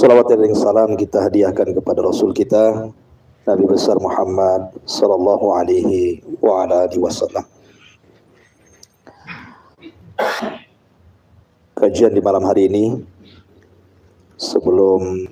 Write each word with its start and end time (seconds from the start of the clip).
Salawat 0.00 0.32
dan 0.32 0.56
salam 0.56 0.96
kita 0.96 1.28
hadiahkan 1.28 1.76
kepada 1.76 2.00
Rasul 2.00 2.32
kita 2.32 2.88
Nabi 3.44 3.64
besar 3.68 4.00
Muhammad 4.00 4.72
sallallahu 4.88 5.52
alaihi 5.52 6.24
wa 6.40 6.64
ala 6.64 6.88
wasallam. 6.88 7.44
Kajian 11.76 12.16
di 12.16 12.24
malam 12.24 12.48
hari 12.48 12.72
ini 12.72 13.04
sebelum 14.40 15.28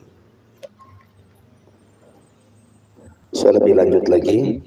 saya 3.33 3.65
lebih 3.65 3.73
lanjut 3.73 4.05
lagi 4.05 4.61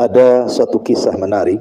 ada 0.00 0.48
satu 0.48 0.80
kisah 0.80 1.12
menarik 1.20 1.60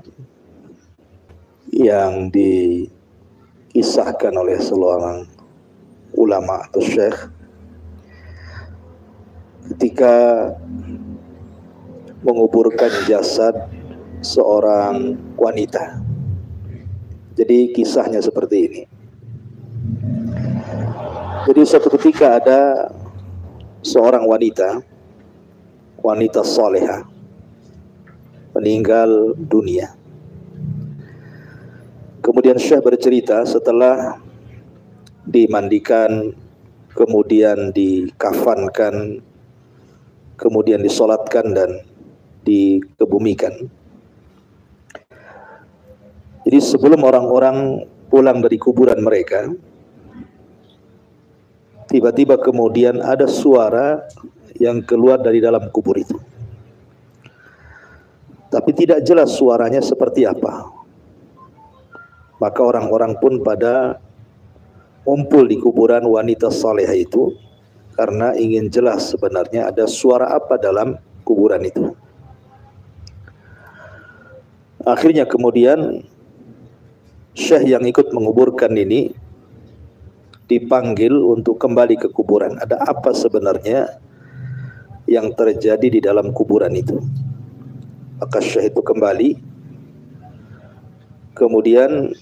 yang 1.75 2.31
dikisahkan 2.31 4.31
oleh 4.31 4.63
seorang 4.63 5.34
ulama 6.15 6.65
atau 6.67 6.81
syekh 6.81 7.29
ketika 9.75 10.15
menguburkan 12.25 12.91
jasad 13.05 13.53
seorang 14.25 15.19
wanita. 15.37 16.01
Jadi 17.35 17.75
kisahnya 17.75 18.23
seperti 18.23 18.57
ini. 18.65 18.81
Jadi 21.45 21.61
suatu 21.61 21.93
ketika 21.93 22.41
ada 22.41 22.89
seorang 23.85 24.25
wanita, 24.25 24.81
wanita 26.01 26.41
soleha, 26.41 27.05
meninggal 28.57 29.37
dunia. 29.37 29.93
Kemudian 32.25 32.57
Syekh 32.57 32.81
bercerita 32.81 33.45
setelah 33.45 34.17
dimandikan, 35.25 36.33
kemudian 36.93 37.73
dikafankan, 37.75 39.19
kemudian 40.39 40.79
disolatkan 40.81 41.51
dan 41.51 41.83
dikebumikan. 42.45 43.67
Jadi 46.45 46.59
sebelum 46.61 47.01
orang-orang 47.01 47.89
pulang 48.07 48.37
dari 48.37 48.61
kuburan 48.61 49.01
mereka, 49.01 49.49
tiba-tiba 51.89 52.37
kemudian 52.37 53.01
ada 53.01 53.25
suara 53.25 54.05
yang 54.61 54.85
keluar 54.85 55.17
dari 55.19 55.41
dalam 55.41 55.67
kubur 55.73 55.97
itu. 55.97 56.15
Tapi 58.53 58.71
tidak 58.71 59.03
jelas 59.03 59.33
suaranya 59.35 59.81
seperti 59.81 60.23
apa. 60.23 60.69
Maka 62.39 62.61
orang-orang 62.61 63.17
pun 63.17 63.41
pada 63.41 63.99
kumpul 65.05 65.45
di 65.45 65.61
kuburan 65.61 66.03
wanita 66.09 66.49
saleh 66.49 66.89
itu 66.97 67.37
karena 67.95 68.33
ingin 68.35 68.67
jelas 68.67 69.13
sebenarnya 69.13 69.71
ada 69.71 69.85
suara 69.85 70.33
apa 70.35 70.57
dalam 70.59 70.97
kuburan 71.23 71.63
itu. 71.63 71.93
Akhirnya 74.85 75.25
kemudian 75.25 76.05
Syekh 77.35 77.67
yang 77.67 77.83
ikut 77.85 78.11
menguburkan 78.11 78.73
ini 78.75 79.11
dipanggil 80.45 81.11
untuk 81.13 81.57
kembali 81.57 81.97
ke 81.97 82.07
kuburan. 82.13 82.57
Ada 82.61 82.79
apa 82.85 83.11
sebenarnya 83.11 83.97
yang 85.09 85.33
terjadi 85.33 85.87
di 85.89 85.99
dalam 86.01 86.33
kuburan 86.33 86.73
itu? 86.73 87.01
Maka 88.21 88.39
Syekh 88.41 88.75
itu 88.75 88.81
kembali 88.81 89.29
kemudian 91.35 92.15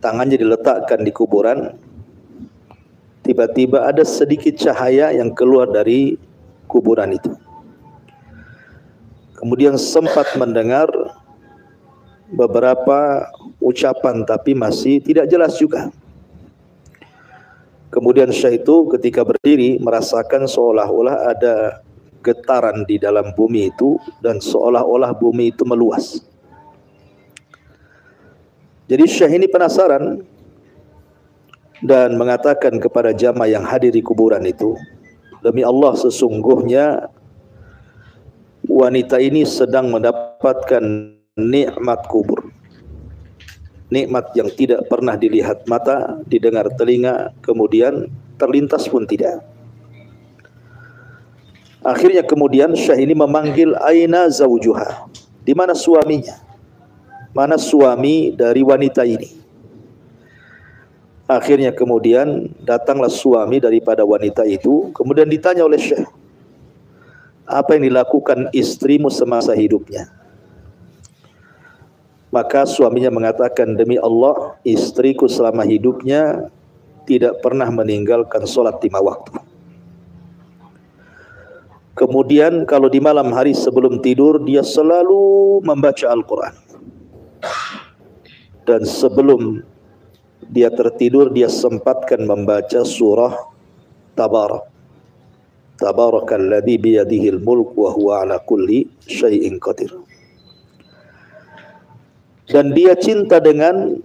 tangannya 0.00 0.36
diletakkan 0.38 1.02
di 1.02 1.12
kuburan 1.12 1.74
tiba-tiba 3.26 3.90
ada 3.90 4.06
sedikit 4.06 4.54
cahaya 4.54 5.10
yang 5.10 5.34
keluar 5.34 5.66
dari 5.66 6.14
kuburan 6.70 7.14
itu. 7.14 7.34
Kemudian 9.36 9.76
sempat 9.76 10.32
mendengar 10.38 10.88
beberapa 12.30 13.30
ucapan 13.60 14.24
tapi 14.24 14.54
masih 14.54 15.02
tidak 15.02 15.26
jelas 15.28 15.58
juga. 15.58 15.90
Kemudian 17.90 18.28
Syekh 18.28 18.66
itu 18.66 18.90
ketika 18.92 19.24
berdiri 19.24 19.78
merasakan 19.80 20.44
seolah-olah 20.44 21.32
ada 21.32 21.80
getaran 22.20 22.82
di 22.84 22.98
dalam 22.98 23.30
bumi 23.38 23.70
itu 23.70 23.96
dan 24.20 24.42
seolah-olah 24.42 25.14
bumi 25.14 25.54
itu 25.54 25.62
meluas 25.62 26.18
jadi 28.86 29.02
Syekh 29.02 29.42
ini 29.42 29.46
penasaran 29.50 30.22
dan 31.82 32.14
mengatakan 32.14 32.78
kepada 32.78 33.10
jamaah 33.10 33.50
yang 33.50 33.66
hadir 33.66 33.90
di 33.90 33.98
kuburan 33.98 34.46
itu, 34.46 34.78
demi 35.42 35.66
Allah 35.66 35.98
sesungguhnya 35.98 37.10
wanita 38.70 39.18
ini 39.18 39.42
sedang 39.42 39.90
mendapatkan 39.90 40.82
nikmat 41.34 42.00
kubur. 42.06 42.46
Nikmat 43.90 44.34
yang 44.38 44.50
tidak 44.54 44.86
pernah 44.86 45.18
dilihat 45.18 45.66
mata, 45.66 46.18
didengar 46.26 46.70
telinga, 46.74 47.34
kemudian 47.42 48.06
terlintas 48.38 48.86
pun 48.86 49.06
tidak. 49.06 49.42
Akhirnya 51.82 52.22
kemudian 52.22 52.74
Syekh 52.74 53.02
ini 53.02 53.14
memanggil 53.18 53.74
Aina 53.82 54.30
Zawjuha. 54.30 55.10
Di 55.42 55.54
mana 55.54 55.74
suaminya? 55.74 56.45
Mana 57.36 57.60
suami 57.60 58.32
dari 58.32 58.64
wanita 58.64 59.04
ini. 59.04 59.28
Akhirnya 61.28 61.76
kemudian 61.76 62.48
datanglah 62.64 63.12
suami 63.12 63.60
daripada 63.60 64.08
wanita 64.08 64.48
itu, 64.48 64.88
kemudian 64.96 65.28
ditanya 65.28 65.68
oleh 65.68 65.76
Syekh, 65.76 66.08
apa 67.44 67.76
yang 67.76 67.92
dilakukan 67.92 68.48
istrimu 68.56 69.12
semasa 69.12 69.52
hidupnya? 69.52 70.08
Maka 72.32 72.64
suaminya 72.64 73.12
mengatakan, 73.12 73.76
demi 73.76 74.00
Allah, 74.00 74.56
istriku 74.64 75.28
selama 75.28 75.66
hidupnya 75.66 76.48
tidak 77.04 77.42
pernah 77.44 77.68
meninggalkan 77.68 78.48
solat 78.48 78.80
lima 78.80 79.02
waktu. 79.02 79.36
Kemudian 81.96 82.68
kalau 82.68 82.92
di 82.92 83.00
malam 83.00 83.32
hari 83.32 83.56
sebelum 83.56 83.98
tidur, 84.04 84.40
dia 84.44 84.60
selalu 84.60 85.58
membaca 85.64 86.06
Al-Quran 86.12 86.65
dan 88.66 88.82
sebelum 88.82 89.62
dia 90.50 90.70
tertidur 90.70 91.30
dia 91.30 91.50
sempatkan 91.50 92.26
membaca 92.26 92.82
surah 92.86 93.34
Tabarak. 94.16 94.72
Tabarakalladzi 95.76 96.80
biyadihil 96.80 97.36
mulk 97.44 97.76
wa 97.76 97.92
huwa 97.92 98.24
ala 98.24 98.40
kulli 98.40 98.88
syai'in 99.04 99.60
qadir. 99.60 99.92
Dan 102.48 102.72
dia 102.72 102.96
cinta 102.96 103.36
dengan 103.44 104.00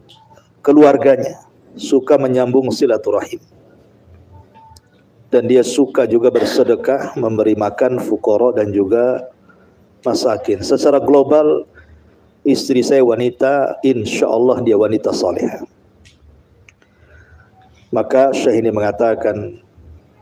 keluarganya. 0.59 1.47
Suka 1.79 2.19
menyambung 2.19 2.67
silaturahim. 2.75 3.39
Dan 5.31 5.47
dia 5.47 5.63
suka 5.63 6.03
juga 6.03 6.27
bersedekah 6.27 7.15
memberi 7.15 7.55
makan 7.55 8.03
fukara 8.03 8.51
dan 8.51 8.75
juga 8.75 9.31
masakin. 10.03 10.59
Secara 10.59 10.99
global 10.99 11.63
istri 12.45 12.81
saya 12.81 13.05
wanita, 13.05 13.81
insya 13.85 14.29
Allah 14.29 14.61
dia 14.65 14.77
wanita 14.77 15.13
saleh. 15.13 15.61
Maka 17.91 18.31
Syekh 18.31 18.63
ini 18.63 18.69
mengatakan, 18.71 19.59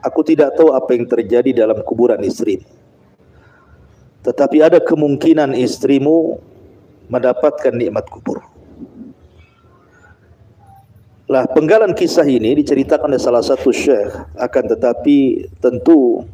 aku 0.02 0.26
tidak 0.26 0.58
tahu 0.58 0.74
apa 0.74 0.90
yang 0.96 1.06
terjadi 1.06 1.54
dalam 1.54 1.86
kuburan 1.86 2.20
istri. 2.26 2.66
Tetapi 4.26 4.58
ada 4.60 4.82
kemungkinan 4.82 5.56
istrimu 5.56 6.42
mendapatkan 7.08 7.72
nikmat 7.72 8.10
kubur. 8.10 8.44
Lah 11.30 11.46
penggalan 11.46 11.94
kisah 11.94 12.26
ini 12.26 12.58
diceritakan 12.58 13.14
oleh 13.14 13.22
salah 13.22 13.46
satu 13.46 13.70
syekh 13.70 14.10
akan 14.34 14.64
tetapi 14.66 15.46
tentu 15.62 16.26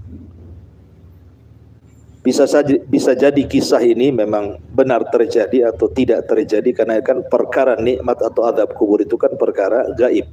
bisa 2.25 2.49
saja 2.49 2.81
bisa 2.89 3.13
jadi 3.13 3.37
kisah 3.45 3.85
ini 3.85 4.09
memang 4.09 4.57
benar 4.73 5.05
terjadi 5.13 5.69
atau 5.69 5.85
tidak 5.93 6.25
terjadi 6.25 6.73
karena 6.73 6.97
kan 7.05 7.21
perkara 7.21 7.77
nikmat 7.77 8.17
atau 8.17 8.49
adab 8.49 8.73
kubur 8.73 8.97
itu 8.97 9.13
kan 9.13 9.37
perkara 9.37 9.93
gaib. 9.93 10.25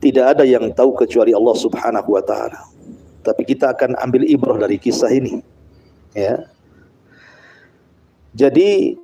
Tidak 0.00 0.24
ada 0.24 0.48
yang 0.48 0.72
tahu 0.72 0.96
kecuali 0.96 1.36
Allah 1.36 1.56
Subhanahu 1.60 2.16
wa 2.16 2.24
taala. 2.24 2.64
Tapi 3.20 3.44
kita 3.44 3.76
akan 3.76 4.00
ambil 4.00 4.24
ibrah 4.24 4.56
dari 4.56 4.80
kisah 4.80 5.12
ini. 5.12 5.44
Ya. 6.16 6.48
Jadi 8.32 8.96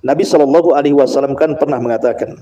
Nabi 0.00 0.24
Shallallahu 0.24 0.72
alaihi 0.72 0.96
wasallam 0.96 1.36
kan 1.36 1.60
pernah 1.60 1.76
mengatakan 1.76 2.40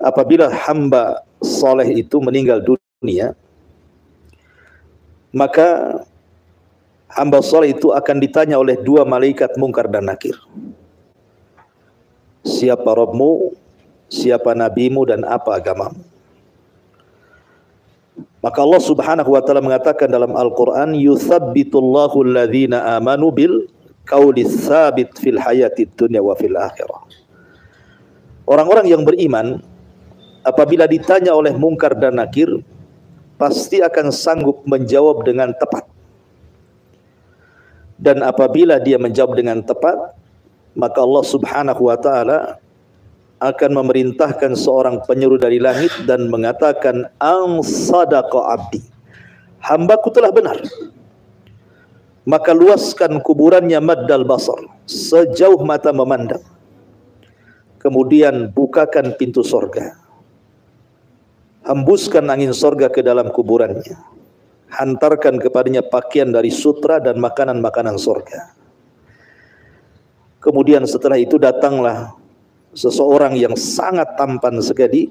apabila 0.00 0.48
hamba 0.48 1.20
soleh 1.44 2.00
itu 2.00 2.16
meninggal 2.24 2.64
dunia 2.64 3.36
maka 5.30 6.00
hamba 7.10 7.42
soleh 7.42 7.74
itu 7.74 7.90
akan 7.94 8.16
ditanya 8.18 8.56
oleh 8.58 8.78
dua 8.78 9.06
malaikat 9.06 9.54
mungkar 9.58 9.86
dan 9.90 10.10
nakir. 10.10 10.34
Siapa 12.40 12.96
Robmu? 12.96 13.60
siapa 14.10 14.52
nabimu 14.52 15.06
dan 15.06 15.22
apa 15.22 15.56
agamamu. 15.56 16.02
Maka 18.40 18.58
Allah 18.60 18.82
Subhanahu 18.82 19.30
wa 19.32 19.40
taala 19.40 19.62
mengatakan 19.62 20.10
dalam 20.10 20.34
Al-Qur'an 20.34 20.96
yuthabbitullahu 20.96 22.26
alladhina 22.26 22.98
amanu 22.98 23.30
bil 23.30 23.54
qawli 24.04 24.44
tsabit 24.44 25.14
fil 25.16 25.38
hayatid 25.38 25.92
dunya 25.94 26.20
wa 26.20 26.34
fil 26.34 26.56
akhirah. 26.56 27.04
Orang-orang 28.48 28.90
yang 28.90 29.06
beriman 29.06 29.62
apabila 30.42 30.88
ditanya 30.90 31.36
oleh 31.36 31.54
mungkar 31.54 31.94
dan 31.94 32.18
nakir 32.18 32.48
pasti 33.40 33.80
akan 33.80 34.12
sanggup 34.12 34.68
menjawab 34.68 35.24
dengan 35.24 35.56
tepat. 35.56 35.88
Dan 37.96 38.20
apabila 38.20 38.76
dia 38.76 39.00
menjawab 39.00 39.32
dengan 39.32 39.64
tepat, 39.64 40.12
maka 40.76 41.00
Allah 41.00 41.24
Subhanahu 41.24 41.88
wa 41.88 41.96
taala 41.96 42.60
akan 43.40 43.70
memerintahkan 43.80 44.52
seorang 44.52 45.00
penyeru 45.08 45.40
dari 45.40 45.56
langit 45.56 45.88
dan 46.04 46.28
mengatakan 46.28 47.08
ang 47.16 47.64
sadaqa 47.64 48.60
abdi. 48.60 48.84
Hambaku 49.64 50.12
telah 50.12 50.28
benar. 50.28 50.60
Maka 52.28 52.52
luaskan 52.52 53.24
kuburannya 53.24 53.80
maddal 53.80 54.28
basar 54.28 54.60
sejauh 54.84 55.64
mata 55.64 55.88
memandang. 55.88 56.44
Kemudian 57.80 58.52
bukakan 58.52 59.16
pintu 59.16 59.40
sorga 59.40 59.96
hembuskan 61.64 62.26
angin 62.28 62.52
sorga 62.54 62.88
ke 62.88 63.04
dalam 63.04 63.28
kuburannya 63.32 63.96
hantarkan 64.70 65.42
kepadanya 65.42 65.82
pakaian 65.84 66.30
dari 66.30 66.48
sutra 66.48 67.02
dan 67.02 67.18
makanan-makanan 67.18 67.96
sorga 68.00 68.54
kemudian 70.40 70.86
setelah 70.88 71.20
itu 71.20 71.36
datanglah 71.36 72.16
seseorang 72.70 73.34
yang 73.34 73.58
sangat 73.58 74.14
tampan 74.14 74.62
sekali, 74.62 75.10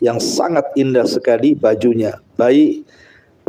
yang 0.00 0.16
sangat 0.16 0.64
indah 0.80 1.04
sekali 1.04 1.52
bajunya, 1.52 2.16
baik 2.40 2.88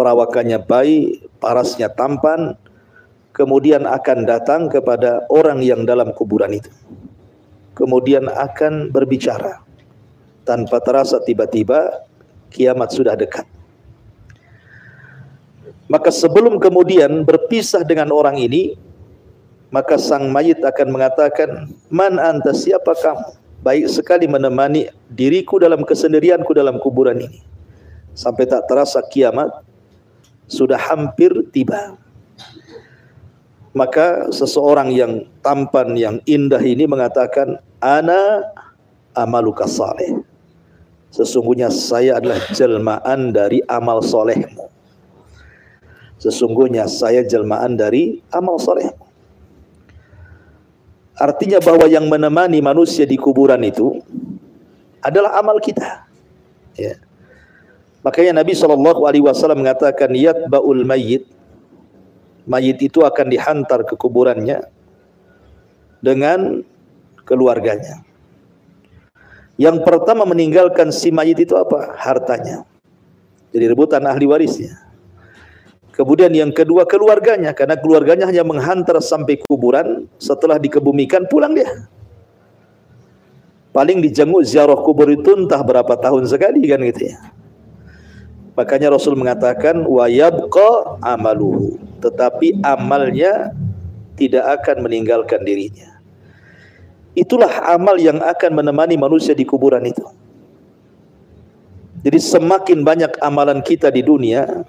perawakannya 0.01 0.65
baik, 0.65 1.29
parasnya 1.38 1.94
tampan, 1.94 2.57
kemudian 3.38 3.85
akan 3.85 4.25
datang 4.25 4.65
kepada 4.65 5.29
orang 5.29 5.62
yang 5.62 5.85
dalam 5.85 6.09
kuburan 6.15 6.57
itu. 6.57 6.74
Kemudian 7.77 8.25
akan 8.25 8.89
berbicara. 8.89 9.62
Tanpa 10.41 10.81
terasa 10.81 11.21
tiba-tiba 11.21 12.01
kiamat 12.51 12.92
sudah 12.92 13.15
dekat. 13.15 13.48
Maka 15.92 16.07
sebelum 16.07 16.56
kemudian 16.56 17.27
berpisah 17.27 17.83
dengan 17.83 18.15
orang 18.15 18.39
ini, 18.39 18.80
maka 19.75 20.00
sang 20.00 20.31
mayit 20.31 20.63
akan 20.63 20.88
mengatakan 20.88 21.68
man 21.92 22.15
anta 22.15 22.56
siapa 22.56 22.95
kamu? 22.95 23.39
Baik 23.62 23.86
sekali 23.92 24.25
menemani 24.25 24.89
diriku 25.12 25.59
dalam 25.59 25.83
kesendirianku 25.83 26.50
dalam 26.56 26.80
kuburan 26.80 27.19
ini. 27.19 27.44
Sampai 28.15 28.48
tak 28.48 28.65
terasa 28.71 29.03
kiamat 29.03 29.51
sudah 30.48 30.80
hampir 30.80 31.31
tiba. 31.51 32.00
Maka 33.71 34.31
seseorang 34.31 34.92
yang 34.92 35.27
tampan 35.44 35.95
yang 35.95 36.19
indah 36.27 36.59
ini 36.59 36.88
mengatakan 36.88 37.59
ana 37.80 38.48
amaluka 39.15 39.68
saleh 39.68 40.31
sesungguhnya 41.12 41.69
saya 41.69 42.18
adalah 42.18 42.40
jelmaan 42.56 43.36
dari 43.36 43.60
amal 43.68 44.00
solehmu 44.00 44.72
sesungguhnya 46.18 46.88
saya 46.88 47.22
jelmaan 47.28 47.75
dari 47.75 48.24
amal 48.31 48.58
solehmu 48.58 49.12
Artinya 51.22 51.62
bahwa 51.62 51.86
yang 51.86 52.10
menemani 52.10 52.58
manusia 52.66 53.06
di 53.06 53.13
kuburan 53.13 53.62
itu 53.62 54.02
adalah 55.06 55.38
amal 55.38 55.62
kita. 55.62 56.10
Ya. 56.74 56.98
Makanya 58.02 58.42
Nabi 58.42 58.58
Shallallahu 58.58 59.06
Alaihi 59.06 59.22
Wasallam 59.22 59.62
mengatakan 59.62 60.10
baul 60.50 60.81
mayit, 60.81 61.30
mayit 62.50 62.81
itu 62.81 63.06
akan 63.06 63.30
dihantar 63.30 63.86
ke 63.86 63.94
kuburannya 63.94 64.66
dengan 66.02 66.66
keluarganya. 67.22 68.02
Yang 69.62 69.86
pertama 69.86 70.25
meninggalkan 70.25 70.90
si 70.90 71.13
mayit 71.13 71.38
itu 71.38 71.54
apa? 71.54 71.94
Hartanya. 71.94 72.66
Jadi 73.54 73.66
rebutan 73.69 74.02
ahli 74.10 74.25
warisnya. 74.25 74.74
Kemudian 75.94 76.34
yang 76.34 76.50
kedua 76.50 76.90
keluarganya 76.90 77.54
karena 77.54 77.78
keluarganya 77.78 78.25
hanya 78.25 78.42
menghantar 78.42 78.98
sampai 78.98 79.38
kuburan 79.46 80.10
setelah 80.18 80.58
dikebumikan 80.58 81.30
pulang 81.30 81.54
dia. 81.54 81.86
Paling 83.69 84.02
dijenguk 84.02 84.42
ziarah 84.50 84.81
kubur 84.81 85.13
itu 85.13 85.38
entah 85.38 85.62
berapa 85.62 85.94
tahun 85.94 86.25
sekali 86.25 86.66
kan 86.66 86.81
gitu 86.81 87.13
ya. 87.13 87.22
Makanya 88.58 88.98
Rasul 88.98 89.13
mengatakan 89.13 89.86
wa 89.86 90.10
yabqa 90.10 90.98
amaluhu, 91.06 91.78
tetapi 92.02 92.66
amalnya 92.66 93.54
tidak 94.18 94.58
akan 94.58 94.90
meninggalkan 94.90 95.46
dirinya. 95.46 95.90
Itulah 97.12 97.75
amal 97.75 98.00
yang 98.00 98.24
akan 98.24 98.52
menemani 98.63 98.96
manusia 98.96 99.36
di 99.36 99.44
kuburan 99.44 99.84
itu. 99.84 100.04
Jadi 102.02 102.18
semakin 102.18 102.81
banyak 102.81 103.13
amalan 103.22 103.62
kita 103.62 103.92
di 103.94 104.02
dunia, 104.02 104.63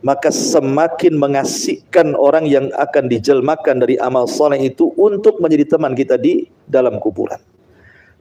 maka 0.00 0.30
semakin 0.34 1.14
mengasihkan 1.18 2.14
orang 2.18 2.46
yang 2.46 2.70
akan 2.74 3.06
dijelmakan 3.06 3.82
dari 3.82 4.00
amal 4.02 4.26
soleh 4.26 4.58
itu 4.58 4.90
untuk 4.98 5.38
menjadi 5.38 5.78
teman 5.78 5.94
kita 5.94 6.18
di 6.18 6.50
dalam 6.66 6.98
kuburan. 6.98 7.38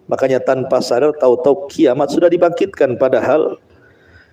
Makanya 0.09 0.41
tanpa 0.41 0.81
sadar 0.81 1.15
tahu-tahu 1.17 1.71
kiamat 1.71 2.13
sudah 2.13 2.27
dibangkitkan 2.27 2.99
padahal 2.99 3.57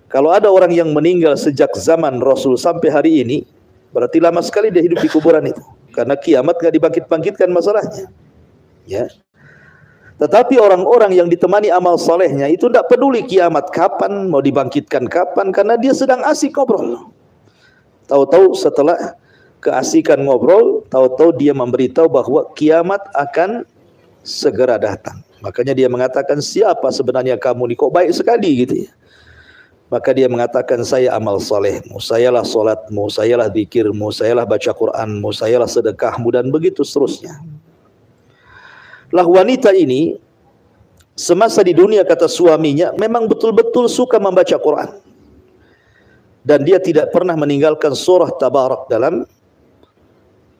kalau 0.08 0.32
ada 0.32 0.48
orang 0.48 0.72
yang 0.72 0.90
meninggal 0.90 1.36
sejak 1.36 1.72
zaman 1.76 2.18
Rasul 2.18 2.56
sampai 2.56 2.88
hari 2.88 3.12
ini 3.22 3.44
berarti 3.92 4.20
lama 4.20 4.40
sekali 4.44 4.72
dia 4.72 4.84
hidup 4.84 5.00
di 5.00 5.08
kuburan 5.08 5.44
itu 5.48 5.60
karena 5.92 6.18
kiamat 6.18 6.56
nggak 6.60 6.74
dibangkit-bangkitkan 6.74 7.48
masalahnya. 7.52 8.10
Ya. 8.88 9.12
Tetapi 10.18 10.58
orang-orang 10.58 11.14
yang 11.14 11.28
ditemani 11.30 11.70
amal 11.70 11.94
solehnya 11.94 12.50
itu 12.50 12.66
tidak 12.66 12.90
peduli 12.90 13.22
kiamat 13.22 13.70
kapan, 13.70 14.26
mau 14.26 14.42
dibangkitkan 14.42 15.06
kapan, 15.06 15.54
karena 15.54 15.78
dia 15.78 15.94
sedang 15.94 16.24
asik 16.26 16.58
ngobrol. 16.58 17.14
Tahu-tahu 18.10 18.56
setelah 18.56 19.14
keasikan 19.62 20.26
ngobrol, 20.26 20.82
tahu-tahu 20.90 21.36
dia 21.38 21.54
memberitahu 21.54 22.10
bahwa 22.10 22.50
kiamat 22.58 23.04
akan 23.14 23.62
segera 24.26 24.74
datang. 24.74 25.22
Makanya 25.38 25.70
dia 25.70 25.86
mengatakan 25.86 26.42
siapa 26.42 26.90
sebenarnya 26.90 27.38
kamu 27.38 27.70
ini 27.70 27.74
kok 27.78 27.94
baik 27.94 28.10
sekali 28.10 28.66
gitu 28.66 28.74
ya. 28.88 28.90
Maka 29.88 30.12
dia 30.12 30.28
mengatakan 30.28 30.84
saya 30.84 31.16
amal 31.16 31.40
solehmu, 31.40 31.96
sayalah 31.96 32.44
solatmu, 32.44 33.08
sayalah 33.08 33.48
zikirmu, 33.48 34.12
sayalah 34.12 34.44
baca 34.44 34.68
Quranmu, 34.74 35.30
sayalah 35.32 35.64
sedekahmu 35.64 36.28
dan 36.28 36.52
begitu 36.52 36.84
seterusnya. 36.84 37.40
Lah 39.14 39.24
wanita 39.24 39.72
ini 39.72 40.16
semasa 41.16 41.64
di 41.64 41.72
dunia 41.74 42.04
kata 42.04 42.28
suaminya 42.30 42.94
memang 42.94 43.26
betul-betul 43.26 43.88
suka 43.88 44.20
membaca 44.20 44.54
Quran. 44.54 44.90
Dan 46.46 46.64
dia 46.64 46.80
tidak 46.80 47.12
pernah 47.12 47.36
meninggalkan 47.36 47.92
surah 47.92 48.32
tabarak 48.40 48.88
dalam 48.88 49.28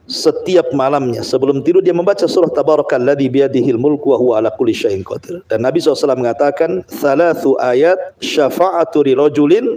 setiap 0.09 0.73
malamnya. 0.73 1.21
Sebelum 1.21 1.61
tidur 1.61 1.85
dia 1.85 1.93
membaca 1.93 2.25
surah 2.25 2.49
tabarakalladzi 2.49 3.29
biyadihil 3.29 3.77
mulku 3.77 4.13
wa 4.13 4.19
huwa 4.21 4.33
ala 4.41 4.49
kulli 4.53 4.73
syai'in 4.73 5.05
qadir. 5.05 5.45
Dan 5.47 5.65
Nabi 5.65 5.85
SAW 5.85 6.17
mengatakan 6.17 6.83
thalathu 6.89 7.61
ayat 7.61 7.97
syafa'atu 8.21 9.05
rajulin. 9.05 9.77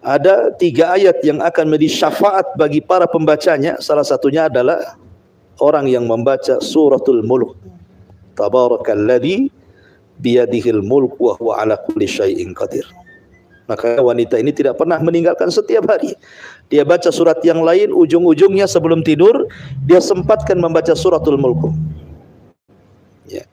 Ada 0.00 0.56
tiga 0.56 0.96
ayat 0.96 1.20
yang 1.20 1.44
akan 1.44 1.68
menjadi 1.68 2.08
syafaat 2.08 2.56
bagi 2.56 2.80
para 2.80 3.04
pembacanya. 3.04 3.76
Salah 3.84 4.06
satunya 4.06 4.48
adalah 4.48 4.96
orang 5.60 5.86
yang 5.86 6.08
membaca 6.08 6.58
suratul 6.58 7.22
mulk 7.22 7.56
tabarakalladzi 8.34 9.52
biyadihil 10.20 10.84
mulku 10.84 11.30
wa 11.30 11.34
huwa 11.36 11.52
ala 11.60 11.76
kulli 11.80 12.08
syai'in 12.08 12.52
qadir 12.52 12.84
maka 13.70 14.02
wanita 14.02 14.34
ini 14.34 14.50
tidak 14.50 14.82
pernah 14.82 14.98
meninggalkan 14.98 15.46
setiap 15.46 15.86
hari. 15.86 16.18
Dia 16.74 16.82
baca 16.82 17.06
surat 17.14 17.38
yang 17.46 17.62
lain, 17.62 17.94
ujung-ujungnya 17.94 18.66
sebelum 18.66 19.06
tidur, 19.06 19.46
dia 19.86 20.02
sempatkan 20.02 20.58
membaca 20.58 20.90
suratul 20.90 21.38
mulku. 21.38 21.70
Ya. 23.30 23.46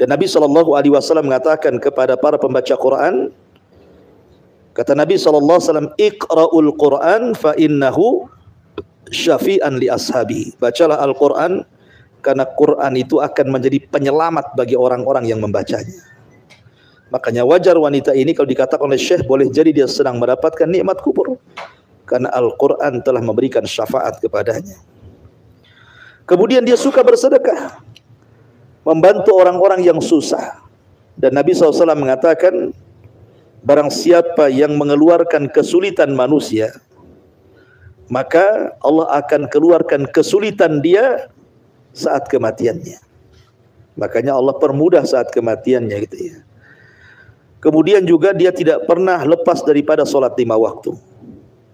Dan 0.00 0.16
Nabi 0.16 0.24
Shallallahu 0.24 0.72
Alaihi 0.80 0.96
Wasallam 0.96 1.28
mengatakan 1.28 1.76
kepada 1.76 2.16
para 2.16 2.40
pembaca 2.40 2.72
Quran, 2.72 3.28
kata 4.72 4.96
Nabi 4.96 5.20
Shallallahu 5.20 5.60
Alaihi 5.60 5.68
Wasallam, 5.68 5.90
Iqra'ul 6.00 6.70
Quran 6.80 7.22
fa 7.36 7.52
innahu 7.60 8.32
syafi'an 9.10 9.76
li 9.76 9.90
ashabi. 9.90 10.54
Bacalah 10.56 11.02
Al 11.02 11.12
Quran 11.12 11.66
karena 12.22 12.46
Quran 12.46 12.92
itu 12.96 13.18
akan 13.18 13.46
menjadi 13.50 13.82
penyelamat 13.90 14.54
bagi 14.54 14.78
orang-orang 14.78 15.28
yang 15.28 15.42
membacanya. 15.42 16.10
Makanya 17.10 17.42
wajar 17.42 17.74
wanita 17.74 18.14
ini 18.14 18.30
kalau 18.32 18.46
dikatakan 18.46 18.86
oleh 18.86 19.00
Syekh 19.00 19.26
boleh 19.26 19.50
jadi 19.50 19.74
dia 19.74 19.90
sedang 19.90 20.22
mendapatkan 20.22 20.70
nikmat 20.70 21.02
kubur. 21.02 21.36
Karena 22.06 22.30
Al-Quran 22.34 23.02
telah 23.06 23.22
memberikan 23.22 23.62
syafaat 23.62 24.18
kepadanya. 24.18 24.78
Kemudian 26.26 26.62
dia 26.62 26.78
suka 26.78 27.02
bersedekah. 27.02 27.82
Membantu 28.86 29.34
orang-orang 29.38 29.82
yang 29.82 29.98
susah. 30.02 30.58
Dan 31.14 31.38
Nabi 31.38 31.54
SAW 31.54 31.94
mengatakan, 31.94 32.74
barang 33.62 33.90
siapa 33.92 34.50
yang 34.50 34.74
mengeluarkan 34.74 35.50
kesulitan 35.52 36.14
manusia, 36.16 36.74
maka 38.10 38.74
Allah 38.82 39.06
akan 39.22 39.46
keluarkan 39.46 40.10
kesulitan 40.10 40.82
dia 40.82 41.30
saat 41.94 42.26
kematiannya. 42.26 42.98
Makanya 43.94 44.34
Allah 44.34 44.58
permudah 44.58 45.06
saat 45.06 45.30
kematiannya 45.30 45.96
gitu 46.10 46.18
ya. 46.18 46.36
Kemudian 47.62 48.02
juga 48.02 48.34
dia 48.34 48.50
tidak 48.50 48.88
pernah 48.88 49.22
lepas 49.22 49.62
daripada 49.62 50.02
solat 50.02 50.34
lima 50.34 50.58
waktu. 50.58 50.96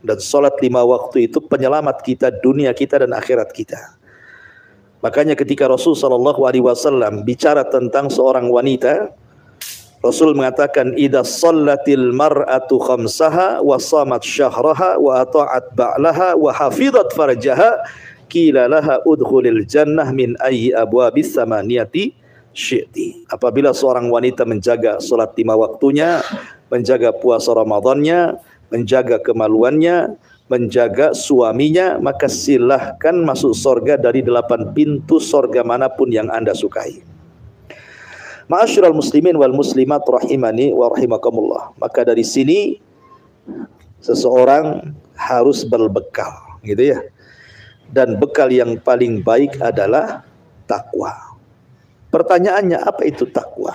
Dan 0.04 0.18
solat 0.20 0.54
lima 0.60 0.84
waktu 0.84 1.30
itu 1.30 1.40
penyelamat 1.40 2.04
kita, 2.04 2.28
dunia 2.44 2.70
kita 2.76 3.02
dan 3.06 3.16
akhirat 3.16 3.50
kita. 3.50 3.96
Makanya 5.00 5.38
ketika 5.38 5.70
Rasul 5.70 5.94
Shallallahu 5.94 6.44
Alaihi 6.44 6.66
Wasallam 6.66 7.22
bicara 7.22 7.62
tentang 7.66 8.10
seorang 8.10 8.50
wanita, 8.50 9.14
Rasul 10.06 10.38
mengatakan 10.38 10.94
idza 10.94 11.26
sallatil 11.26 12.14
mar'atu 12.14 12.78
khamsaha 12.78 13.58
wa 13.58 13.74
samat 13.74 14.22
syahraha 14.22 15.02
wa 15.02 15.26
ata'at 15.26 15.74
ba'laha 15.74 16.38
wa 16.38 16.54
hafizat 16.54 17.10
farjaha 17.10 17.82
qila 18.30 18.70
laha 18.70 19.02
udkhulil 19.02 19.66
jannah 19.66 20.06
min 20.14 20.38
ayyi 20.38 20.70
abwabis 20.70 21.34
samaniyati 21.34 22.14
syi'ti. 22.54 23.26
Apabila 23.26 23.74
seorang 23.74 24.06
wanita 24.06 24.46
menjaga 24.46 25.02
salat 25.02 25.34
lima 25.34 25.58
waktunya, 25.58 26.22
menjaga 26.70 27.10
puasa 27.10 27.50
Ramadannya, 27.50 28.38
menjaga 28.70 29.18
kemaluannya, 29.18 30.14
menjaga 30.46 31.18
suaminya, 31.18 31.98
maka 31.98 32.30
silahkan 32.30 33.14
masuk 33.26 33.58
sorga 33.58 33.98
dari 33.98 34.22
delapan 34.22 34.70
pintu 34.70 35.18
sorga 35.18 35.66
mana 35.66 35.90
pun 35.90 36.14
yang 36.14 36.30
anda 36.30 36.54
sukai. 36.54 37.15
Ma'asyiral 38.46 38.94
muslimin 38.94 39.34
wal 39.34 39.54
muslimat 39.54 40.02
rahimani 40.06 40.70
wa 40.70 40.90
rahimakumullah. 40.90 41.74
Maka 41.82 42.06
dari 42.06 42.22
sini 42.22 42.78
seseorang 43.98 44.94
harus 45.18 45.66
berbekal, 45.66 46.60
gitu 46.62 46.94
ya. 46.94 47.00
Dan 47.90 48.18
bekal 48.18 48.50
yang 48.50 48.78
paling 48.82 49.22
baik 49.22 49.58
adalah 49.58 50.22
takwa. 50.70 51.14
Pertanyaannya 52.10 52.78
apa 52.82 53.02
itu 53.06 53.26
takwa? 53.26 53.74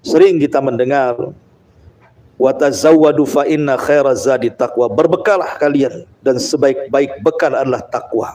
Sering 0.00 0.40
kita 0.40 0.60
mendengar 0.64 1.32
wa 2.40 2.56
tazawwadu 2.56 3.28
fa 3.28 3.44
inna 3.44 3.76
khairaz 3.76 4.24
zadi 4.24 4.48
taqwa 4.48 4.88
berbekalah 4.88 5.60
kalian 5.60 6.08
dan 6.24 6.40
sebaik-baik 6.40 7.20
bekal 7.20 7.52
adalah 7.52 7.84
takwa 7.84 8.32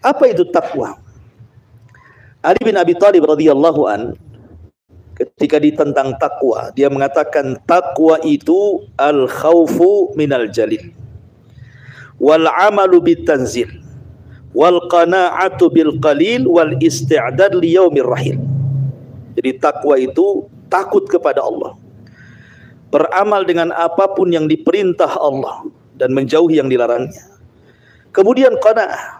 apa 0.00 0.24
itu 0.32 0.48
takwa 0.48 0.96
Ali 2.40 2.60
bin 2.64 2.76
Abi 2.80 2.96
Thalib 2.96 3.28
radhiyallahu 3.28 3.82
an 3.84 4.16
ketika 5.12 5.60
ditentang 5.60 6.16
takwa 6.16 6.72
dia 6.72 6.88
mengatakan 6.88 7.60
takwa 7.68 8.16
itu 8.24 8.88
al 8.96 9.28
khaufu 9.28 10.16
minal 10.16 10.48
jalil. 10.48 10.80
Wal 12.16 12.48
amalu 12.48 13.12
bitanzil. 13.12 13.68
Wal 14.56 14.80
qana'atu 14.88 15.68
bil 15.68 16.00
qalil 16.00 16.48
wal 16.48 16.72
isti'dad 16.80 17.52
li 17.60 17.76
yaumir 17.76 18.08
rahil. 18.08 18.40
Jadi 19.36 19.60
takwa 19.60 20.00
itu 20.00 20.48
takut 20.72 21.04
kepada 21.06 21.44
Allah. 21.44 21.76
Beramal 22.88 23.44
dengan 23.44 23.70
apa 23.76 24.10
pun 24.16 24.32
yang 24.32 24.48
diperintah 24.48 25.20
Allah 25.20 25.68
dan 26.00 26.16
menjauhi 26.16 26.58
yang 26.58 26.72
dilarangnya. 26.72 27.20
Kemudian 28.10 28.58
qanaah 28.58 29.19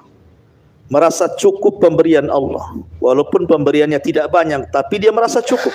merasa 0.91 1.31
cukup 1.31 1.79
pemberian 1.79 2.27
Allah 2.27 2.75
walaupun 2.99 3.47
pemberiannya 3.47 4.03
tidak 4.03 4.29
banyak 4.29 4.69
tapi 4.75 4.99
dia 4.99 5.15
merasa 5.15 5.39
cukup. 5.41 5.73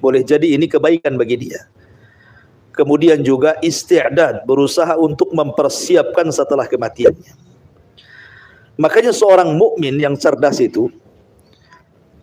Boleh 0.00 0.24
jadi 0.24 0.56
ini 0.56 0.66
kebaikan 0.66 1.14
bagi 1.20 1.36
dia. 1.36 1.68
Kemudian 2.72 3.24
juga 3.24 3.56
isti'dad 3.64 4.44
berusaha 4.44 4.96
untuk 5.00 5.32
mempersiapkan 5.32 6.28
setelah 6.28 6.68
kematiannya. 6.68 7.32
Makanya 8.76 9.16
seorang 9.16 9.56
mukmin 9.56 9.96
yang 9.96 10.12
cerdas 10.20 10.60
itu 10.60 10.92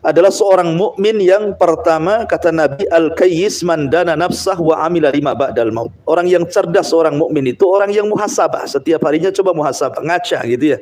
adalah 0.06 0.30
seorang 0.30 0.78
mukmin 0.78 1.18
yang 1.18 1.58
pertama 1.58 2.28
kata 2.30 2.54
Nabi 2.54 2.86
al-kayyis 2.92 3.66
man 3.66 3.90
dana 3.90 4.14
nafsah 4.14 4.60
wa 4.60 4.86
amila 4.86 5.10
lima 5.10 5.34
ba'dal 5.34 5.74
maut. 5.74 5.90
Orang 6.06 6.30
yang 6.30 6.46
cerdas 6.46 6.94
seorang 6.94 7.18
mukmin 7.18 7.50
itu 7.50 7.66
orang 7.66 7.90
yang 7.90 8.06
muhasabah, 8.06 8.70
setiap 8.70 9.02
harinya 9.10 9.34
coba 9.34 9.58
muhasabah, 9.58 10.04
ngaca 10.06 10.44
gitu 10.46 10.78
ya. 10.78 10.80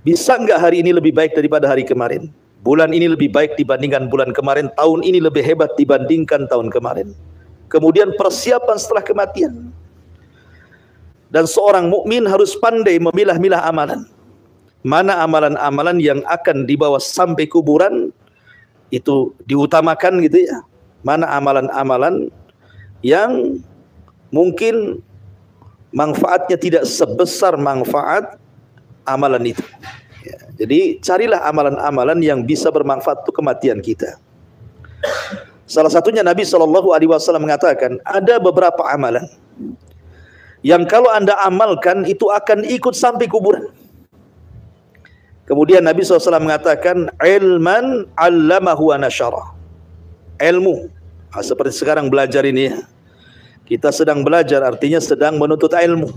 Bisa 0.00 0.40
enggak 0.40 0.64
hari 0.64 0.80
ini 0.80 0.96
lebih 0.96 1.12
baik 1.12 1.36
daripada 1.36 1.68
hari 1.68 1.84
kemarin? 1.84 2.32
Bulan 2.64 2.92
ini 2.92 3.08
lebih 3.08 3.32
baik 3.32 3.56
dibandingkan 3.56 4.08
bulan 4.08 4.32
kemarin, 4.32 4.72
tahun 4.76 5.00
ini 5.04 5.20
lebih 5.20 5.44
hebat 5.44 5.76
dibandingkan 5.76 6.48
tahun 6.48 6.72
kemarin. 6.72 7.12
Kemudian 7.68 8.16
persiapan 8.16 8.76
setelah 8.80 9.04
kematian. 9.04 9.72
Dan 11.30 11.44
seorang 11.46 11.88
mukmin 11.92 12.26
harus 12.26 12.56
pandai 12.58 12.96
memilah-milah 12.98 13.62
amalan. 13.64 14.02
Mana 14.80 15.20
amalan-amalan 15.20 16.00
yang 16.00 16.20
akan 16.24 16.64
dibawa 16.64 16.96
sampai 16.96 17.44
kuburan 17.44 18.10
itu 18.88 19.36
diutamakan 19.44 20.24
gitu 20.24 20.48
ya. 20.48 20.64
Mana 21.04 21.28
amalan-amalan 21.32 22.32
yang 23.04 23.60
mungkin 24.32 25.04
manfaatnya 25.92 26.56
tidak 26.56 26.84
sebesar 26.88 27.54
manfaat 27.60 28.40
amalan 29.10 29.54
itu. 29.54 29.64
Ya, 30.20 30.38
jadi 30.64 31.00
carilah 31.00 31.40
amalan-amalan 31.48 32.18
yang 32.20 32.44
bisa 32.44 32.68
bermanfaat 32.68 33.24
untuk 33.24 33.40
kematian 33.40 33.80
kita. 33.80 34.20
Salah 35.64 35.88
satunya 35.88 36.20
Nabi 36.20 36.42
Shallallahu 36.42 36.92
Alaihi 36.92 37.08
Wasallam 37.08 37.46
mengatakan 37.46 38.02
ada 38.02 38.36
beberapa 38.42 38.84
amalan 38.90 39.24
yang 40.60 40.84
kalau 40.84 41.08
anda 41.08 41.36
amalkan 41.40 42.04
itu 42.04 42.28
akan 42.28 42.68
ikut 42.68 42.92
sampai 42.92 43.24
kuburan. 43.24 43.72
Kemudian 45.48 45.82
Nabi 45.82 46.06
SAW 46.06 46.38
mengatakan 46.38 47.10
ilman 47.18 48.06
allamahu 48.14 48.94
wa. 48.94 49.02
Ilmu. 50.38 50.74
Nah, 51.34 51.42
seperti 51.42 51.74
sekarang 51.74 52.06
belajar 52.06 52.46
ini 52.46 52.70
ya. 52.70 52.86
Kita 53.66 53.90
sedang 53.90 54.22
belajar 54.22 54.62
artinya 54.62 55.02
sedang 55.02 55.42
menuntut 55.42 55.74
ilmu. 55.74 56.14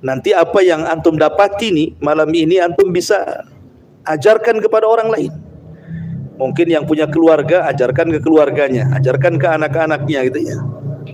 Nanti 0.00 0.34
apa 0.34 0.60
yang 0.60 0.84
antum 0.84 1.14
dapat 1.14 1.54
ini 1.62 1.94
malam 2.02 2.28
ini 2.34 2.58
antum 2.58 2.90
bisa 2.90 3.46
ajarkan 4.04 4.60
kepada 4.60 4.88
orang 4.88 5.08
lain. 5.12 5.32
Mungkin 6.34 6.66
yang 6.66 6.84
punya 6.84 7.06
keluarga 7.06 7.62
ajarkan 7.70 8.10
ke 8.10 8.18
keluarganya, 8.18 8.90
ajarkan 8.98 9.38
ke 9.38 9.46
anak-anaknya 9.46 10.20
gitu 10.28 10.40
ya. 10.42 10.58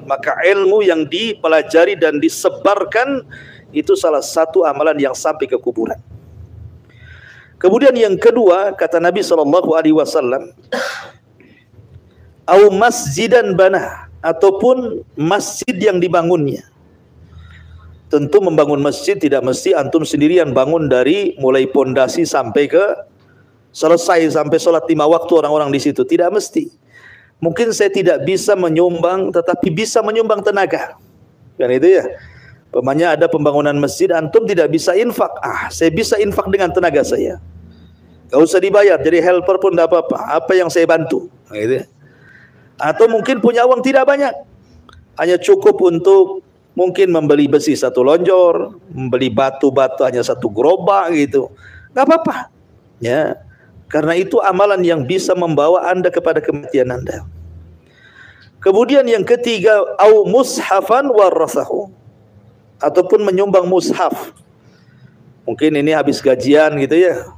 Maka 0.08 0.32
ilmu 0.42 0.80
yang 0.80 1.04
dipelajari 1.06 1.94
dan 2.00 2.18
disebarkan 2.18 3.22
itu 3.70 3.94
salah 3.94 4.24
satu 4.24 4.66
amalan 4.66 4.98
yang 4.98 5.14
sampai 5.14 5.46
ke 5.46 5.60
kuburan. 5.60 6.00
Kemudian 7.60 7.92
yang 7.92 8.16
kedua 8.16 8.72
kata 8.72 8.96
Nabi 8.96 9.20
sallallahu 9.20 9.76
alaihi 9.76 9.92
wasallam 9.92 10.48
au 12.48 12.62
masjidan 12.72 13.52
bana 13.52 14.08
ataupun 14.24 15.04
masjid 15.14 15.76
yang 15.76 16.00
dibangunnya. 16.00 16.64
Tentu 18.10 18.42
membangun 18.42 18.82
masjid 18.82 19.14
tidak 19.14 19.46
mesti 19.46 19.70
antum 19.70 20.02
sendirian 20.02 20.50
bangun 20.50 20.90
dari 20.90 21.38
mulai 21.38 21.70
pondasi 21.70 22.26
sampai 22.26 22.66
ke 22.66 22.84
selesai 23.70 24.34
sampai 24.34 24.58
sholat 24.58 24.82
lima 24.90 25.06
waktu 25.06 25.30
orang-orang 25.38 25.70
di 25.70 25.78
situ. 25.78 26.02
Tidak 26.02 26.26
mesti. 26.26 26.66
Mungkin 27.38 27.70
saya 27.70 27.88
tidak 27.88 28.26
bisa 28.26 28.58
menyumbang 28.58 29.30
tetapi 29.30 29.70
bisa 29.70 30.02
menyumbang 30.02 30.42
tenaga. 30.42 30.98
Kan 31.54 31.70
itu 31.70 32.02
ya. 32.02 32.04
Pemanya 32.70 33.18
ada 33.18 33.26
pembangunan 33.26 33.74
masjid, 33.74 34.06
antum 34.14 34.46
tidak 34.46 34.70
bisa 34.70 34.94
infak. 34.94 35.30
Ah, 35.42 35.66
saya 35.74 35.90
bisa 35.90 36.14
infak 36.22 36.46
dengan 36.54 36.70
tenaga 36.70 37.02
saya. 37.02 37.42
Gak 38.30 38.38
usah 38.46 38.62
dibayar, 38.62 38.94
jadi 39.02 39.18
helper 39.18 39.58
pun 39.58 39.74
tidak 39.74 39.90
apa-apa. 39.90 40.38
Apa 40.38 40.54
yang 40.54 40.70
saya 40.70 40.86
bantu. 40.86 41.26
Gitu. 41.50 41.82
Atau 42.78 43.10
mungkin 43.10 43.42
punya 43.42 43.66
uang 43.66 43.82
tidak 43.82 44.06
banyak. 44.06 44.30
Hanya 45.18 45.34
cukup 45.42 45.82
untuk 45.82 46.46
mungkin 46.74 47.10
membeli 47.10 47.50
besi 47.50 47.74
satu 47.74 48.04
lonjor, 48.06 48.78
membeli 48.90 49.30
batu-batu 49.30 50.06
hanya 50.06 50.22
satu 50.22 50.46
gerobak 50.50 51.10
gitu. 51.14 51.50
Gak 51.94 52.06
apa-apa. 52.06 52.50
Ya. 53.02 53.38
Karena 53.90 54.14
itu 54.14 54.38
amalan 54.38 54.86
yang 54.86 55.02
bisa 55.02 55.34
membawa 55.34 55.90
anda 55.90 56.14
kepada 56.14 56.38
kematian 56.38 56.94
anda. 56.94 57.26
Kemudian 58.62 59.02
yang 59.08 59.26
ketiga, 59.26 59.82
au 59.98 60.28
mushafan 60.28 61.10
warasahu 61.10 61.90
ataupun 62.78 63.24
menyumbang 63.26 63.66
mushaf. 63.66 64.30
Mungkin 65.42 65.74
ini 65.80 65.90
habis 65.90 66.22
gajian 66.22 66.78
gitu 66.78 66.94
ya. 66.94 67.34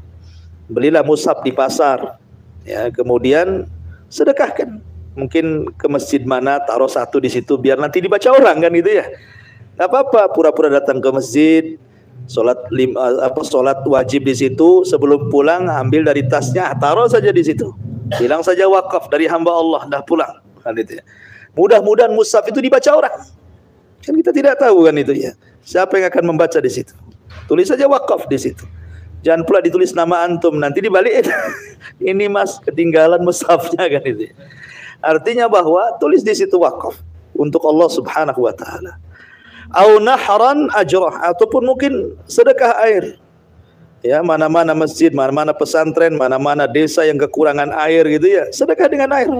Belilah 0.68 1.00
mushaf 1.00 1.40
di 1.40 1.54
pasar. 1.54 2.20
Ya, 2.68 2.92
kemudian 2.92 3.64
sedekahkan. 4.12 4.91
Mungkin 5.12 5.76
ke 5.76 5.87
masjid 5.92 6.25
mana 6.25 6.57
taruh 6.64 6.88
satu 6.88 7.21
di 7.21 7.28
situ 7.28 7.61
biar 7.61 7.76
nanti 7.76 8.00
dibaca 8.00 8.33
orang 8.33 8.64
kan 8.64 8.73
gitu 8.73 8.90
ya. 8.90 9.07
Gak 9.76 9.88
apa-apa 9.88 10.33
pura-pura 10.33 10.69
datang 10.73 11.00
ke 11.00 11.09
masjid, 11.12 11.64
sholat 12.28 12.57
lima, 12.73 13.21
apa 13.21 13.40
sholat 13.45 13.81
wajib 13.85 14.25
di 14.25 14.35
situ 14.37 14.85
sebelum 14.88 15.28
pulang 15.28 15.69
ambil 15.69 16.07
dari 16.09 16.25
tasnya 16.28 16.73
taruh 16.76 17.09
saja 17.09 17.33
di 17.33 17.45
situ 17.45 17.73
Bilang 18.21 18.45
saja 18.45 18.69
wakaf 18.69 19.09
dari 19.09 19.25
hamba 19.25 19.52
Allah 19.52 19.88
dah 19.88 20.02
pulang. 20.04 20.42
Kan 20.61 20.76
itu 20.76 21.00
ya. 21.00 21.04
Mudah-mudahan 21.57 22.12
mushaf 22.12 22.45
itu 22.49 22.61
dibaca 22.61 22.90
orang. 22.92 23.14
Kan 24.04 24.14
kita 24.19 24.31
tidak 24.35 24.61
tahu 24.61 24.85
kan 24.88 24.95
itu 25.00 25.12
ya. 25.16 25.33
Siapa 25.64 25.97
yang 25.97 26.12
akan 26.12 26.25
membaca 26.35 26.59
di 26.61 26.69
situ? 26.69 26.92
Tulis 27.49 27.71
saja 27.71 27.88
wakaf 27.88 28.28
di 28.28 28.37
situ. 28.37 28.69
Jangan 29.23 29.47
pula 29.47 29.62
ditulis 29.62 29.95
nama 29.95 30.26
antum 30.26 30.59
nanti 30.59 30.83
dibalik 30.83 31.23
ini 32.02 32.26
mas 32.26 32.59
ketinggalan 32.61 33.23
mushafnya 33.23 33.87
kan 33.87 34.02
itu. 34.02 34.28
Ya. 34.28 34.35
Artinya 35.02 35.50
bahwa 35.50 35.99
tulis 35.99 36.23
di 36.23 36.30
situ 36.30 36.54
wakaf 36.62 36.94
untuk 37.35 37.66
Allah 37.66 37.90
Subhanahu 37.90 38.47
wa 38.47 38.54
taala. 38.54 39.02
Au 39.75 39.99
nahran 39.99 40.71
ajrah 40.78 41.32
ataupun 41.35 41.66
mungkin 41.66 42.14
sedekah 42.30 42.78
air. 42.87 43.18
Ya, 44.02 44.18
mana-mana 44.18 44.75
masjid, 44.75 45.14
mana-mana 45.14 45.54
pesantren, 45.54 46.18
mana-mana 46.18 46.66
desa 46.66 47.06
yang 47.06 47.18
kekurangan 47.23 47.71
air 47.87 48.02
gitu 48.18 48.26
ya, 48.35 48.50
sedekah 48.50 48.90
dengan 48.90 49.11
air. 49.14 49.30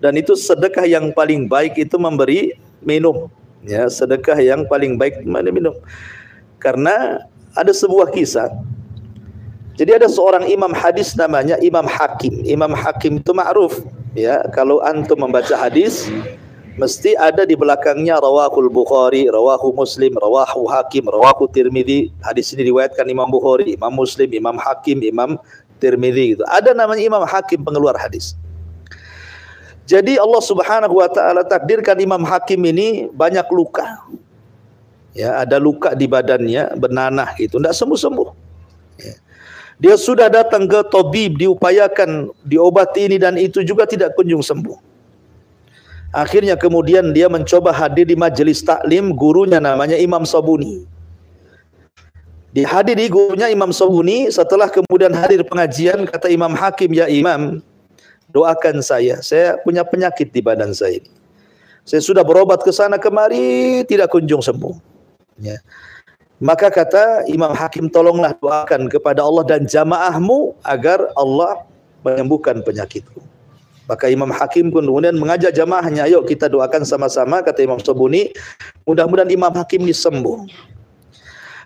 Dan 0.00 0.20
itu 0.20 0.36
sedekah 0.36 0.84
yang 0.84 1.12
paling 1.16 1.48
baik 1.48 1.80
itu 1.80 1.96
memberi 1.96 2.52
minum. 2.84 3.32
Ya, 3.64 3.88
sedekah 3.88 4.36
yang 4.36 4.68
paling 4.68 5.00
baik 5.00 5.24
minum. 5.24 5.72
Karena 6.60 7.24
ada 7.56 7.72
sebuah 7.72 8.12
kisah. 8.12 8.52
Jadi 9.76 9.92
ada 9.92 10.08
seorang 10.08 10.44
imam 10.48 10.72
hadis 10.72 11.16
namanya 11.16 11.56
Imam 11.60 11.84
Hakim. 11.84 12.44
Imam 12.44 12.72
Hakim 12.72 13.20
itu 13.20 13.32
ma'ruf 13.32 13.80
ya. 14.16 14.42
Kalau 14.50 14.80
antum 14.82 15.20
membaca 15.20 15.54
hadis 15.54 16.08
mesti 16.76 17.16
ada 17.16 17.44
di 17.44 17.56
belakangnya 17.56 18.20
rawahul 18.20 18.68
Bukhari, 18.68 19.28
rawahu 19.28 19.72
Muslim, 19.76 20.16
rawahu 20.16 20.68
Hakim, 20.68 21.08
rawahu 21.08 21.48
Tirmidzi. 21.52 22.12
Hadis 22.24 22.52
ini 22.56 22.66
diriwayatkan 22.66 23.04
Imam 23.08 23.28
Bukhari, 23.28 23.76
Imam 23.76 23.92
Muslim, 23.92 24.32
Imam 24.32 24.56
Hakim, 24.56 25.04
Imam 25.04 25.40
Tirmidzi 25.78 26.36
gitu. 26.36 26.44
Ada 26.48 26.72
namanya 26.72 27.04
Imam 27.04 27.24
Hakim 27.24 27.60
pengeluar 27.62 27.96
hadis. 28.00 28.36
Jadi 29.86 30.18
Allah 30.18 30.42
Subhanahu 30.42 30.98
wa 30.98 31.06
taala 31.06 31.46
takdirkan 31.46 31.94
Imam 32.02 32.26
Hakim 32.26 32.58
ini 32.66 33.06
banyak 33.14 33.46
luka. 33.54 34.02
Ya, 35.16 35.40
ada 35.40 35.56
luka 35.56 35.96
di 35.96 36.04
badannya, 36.04 36.76
benanah 36.76 37.32
gitu, 37.40 37.56
tidak 37.56 37.72
sembuh-sembuh. 37.72 38.28
Ya. 39.00 39.14
Dia 39.76 40.00
sudah 40.00 40.32
datang 40.32 40.64
ke 40.64 40.80
tabib, 40.88 41.36
diupayakan 41.36 42.32
diobati 42.48 43.12
ini 43.12 43.16
dan 43.20 43.36
itu 43.36 43.60
juga 43.60 43.84
tidak 43.84 44.16
kunjung 44.16 44.40
sembuh. 44.40 44.80
Akhirnya 46.16 46.56
kemudian 46.56 47.12
dia 47.12 47.28
mencoba 47.28 47.76
hadir 47.76 48.08
di 48.08 48.16
majelis 48.16 48.64
taklim 48.64 49.12
gurunya 49.12 49.60
namanya 49.60 50.00
Imam 50.00 50.24
Sabuni. 50.24 50.88
Dihadiri 52.56 53.12
gurunya 53.12 53.52
Imam 53.52 53.68
Sabuni 53.68 54.32
setelah 54.32 54.72
kemudian 54.72 55.12
hadir 55.12 55.44
pengajian 55.44 56.08
kata 56.08 56.32
Imam 56.32 56.56
Hakim 56.56 56.96
ya 56.96 57.04
Imam 57.04 57.60
doakan 58.32 58.80
saya 58.80 59.20
saya 59.20 59.60
punya 59.60 59.84
penyakit 59.84 60.32
di 60.32 60.40
badan 60.40 60.72
saya 60.72 61.04
ini. 61.04 61.12
Saya 61.84 62.00
sudah 62.00 62.24
berobat 62.24 62.64
ke 62.64 62.72
sana 62.72 62.96
kemari 62.96 63.84
tidak 63.84 64.08
kunjung 64.08 64.40
sembuh. 64.40 64.72
Ya. 65.36 65.60
Maka 66.36 66.68
kata 66.68 67.24
Imam 67.32 67.56
Hakim 67.56 67.88
tolonglah 67.88 68.36
doakan 68.36 68.92
kepada 68.92 69.24
Allah 69.24 69.44
dan 69.48 69.64
jamaahmu 69.64 70.52
agar 70.60 71.08
Allah 71.16 71.64
menyembuhkan 72.04 72.60
penyakitku. 72.60 73.24
Maka 73.86 74.10
Imam 74.10 74.28
Hakim 74.28 74.68
pun 74.68 74.82
kemudian 74.82 75.14
mengajak 75.16 75.54
jamaahnya, 75.54 76.10
ayo 76.10 76.20
kita 76.26 76.50
doakan 76.50 76.82
sama-sama, 76.82 77.40
kata 77.40 77.62
Imam 77.62 77.78
Sobuni, 77.78 78.34
mudah-mudahan 78.82 79.30
Imam 79.30 79.54
Hakim 79.54 79.86
ini 79.86 79.94
sembuh. 79.94 80.44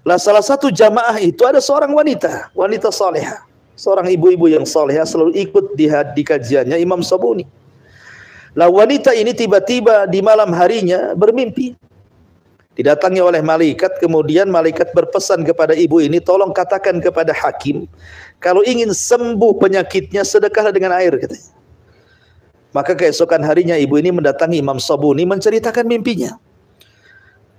Lah 0.04 0.20
salah 0.20 0.44
satu 0.44 0.68
jamaah 0.68 1.16
itu 1.18 1.42
ada 1.48 1.58
seorang 1.58 1.90
wanita, 1.90 2.52
wanita 2.52 2.92
salehah. 2.92 3.42
Seorang 3.74 4.12
ibu-ibu 4.12 4.52
yang 4.52 4.68
salehah 4.68 5.08
selalu 5.08 5.32
ikut 5.48 5.72
di, 5.74 5.88
di 5.88 6.22
kajiannya 6.22 6.76
Imam 6.76 7.00
Sobuni. 7.00 7.48
Lah 8.52 8.68
wanita 8.68 9.16
ini 9.16 9.32
tiba-tiba 9.32 10.04
di 10.04 10.20
malam 10.20 10.52
harinya 10.52 11.16
bermimpi. 11.16 11.89
Didatangi 12.80 13.20
oleh 13.20 13.44
malaikat, 13.44 14.00
kemudian 14.00 14.48
malaikat 14.48 14.96
berpesan 14.96 15.44
kepada 15.44 15.76
ibu 15.76 16.00
ini, 16.00 16.16
tolong 16.16 16.48
katakan 16.48 16.96
kepada 16.96 17.36
hakim, 17.36 17.84
kalau 18.40 18.64
ingin 18.64 18.88
sembuh 18.88 19.60
penyakitnya, 19.60 20.24
sedekahlah 20.24 20.72
dengan 20.72 20.96
air, 20.96 21.12
katanya. 21.20 21.52
Maka 22.72 22.96
keesokan 22.96 23.44
harinya 23.44 23.76
ibu 23.76 24.00
ini 24.00 24.08
mendatangi 24.08 24.64
Imam 24.64 24.80
Sabuni 24.80 25.28
menceritakan 25.28 25.84
mimpinya. 25.84 26.40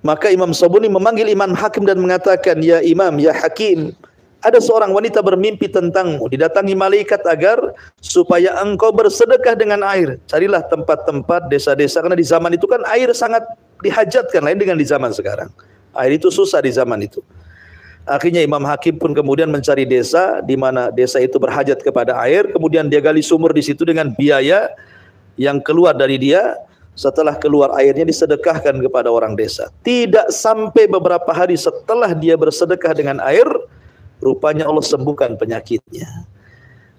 Maka 0.02 0.34
Imam 0.34 0.58
Sabuni 0.58 0.90
memanggil 0.90 1.30
Imam 1.30 1.54
Hakim 1.54 1.86
dan 1.86 2.02
mengatakan, 2.02 2.58
Ya 2.66 2.82
Imam, 2.82 3.22
Ya 3.22 3.30
Hakim, 3.38 3.94
ada 4.42 4.58
seorang 4.58 4.90
wanita 4.90 5.22
bermimpi 5.22 5.70
tentangmu, 5.70 6.34
didatangi 6.34 6.74
malaikat 6.74 7.22
agar 7.30 7.62
supaya 8.02 8.58
engkau 8.66 8.90
bersedekah 8.90 9.54
dengan 9.54 9.86
air. 9.86 10.18
Carilah 10.26 10.66
tempat-tempat 10.66 11.46
desa-desa, 11.54 12.02
karena 12.02 12.18
di 12.18 12.26
zaman 12.26 12.58
itu 12.58 12.66
kan 12.66 12.82
air 12.90 13.14
sangat 13.14 13.46
dihajatkan, 13.82 14.42
lain 14.42 14.58
dengan 14.58 14.78
di 14.78 14.86
zaman 14.86 15.12
sekarang. 15.14 15.50
Air 15.92 16.16
itu 16.16 16.32
susah 16.32 16.64
di 16.64 16.72
zaman 16.72 17.04
itu. 17.04 17.20
Akhirnya 18.08 18.42
Imam 18.42 18.66
Hakim 18.66 18.98
pun 18.98 19.14
kemudian 19.14 19.52
mencari 19.54 19.86
desa 19.86 20.42
di 20.42 20.58
mana 20.58 20.90
desa 20.90 21.22
itu 21.22 21.38
berhajat 21.38 21.86
kepada 21.86 22.18
air, 22.18 22.50
kemudian 22.50 22.90
dia 22.90 22.98
gali 22.98 23.22
sumur 23.22 23.54
di 23.54 23.62
situ 23.62 23.86
dengan 23.86 24.10
biaya 24.10 24.74
yang 25.38 25.62
keluar 25.62 25.94
dari 25.94 26.18
dia 26.18 26.58
setelah 26.98 27.38
keluar 27.38 27.72
airnya 27.78 28.04
disedekahkan 28.04 28.82
kepada 28.82 29.08
orang 29.08 29.38
desa. 29.38 29.70
Tidak 29.86 30.34
sampai 30.34 30.90
beberapa 30.90 31.30
hari 31.30 31.56
setelah 31.56 32.12
dia 32.18 32.34
bersedekah 32.36 32.94
dengan 32.98 33.22
air, 33.22 33.46
rupanya 34.18 34.66
Allah 34.66 34.84
sembuhkan 34.84 35.38
penyakitnya. 35.38 36.26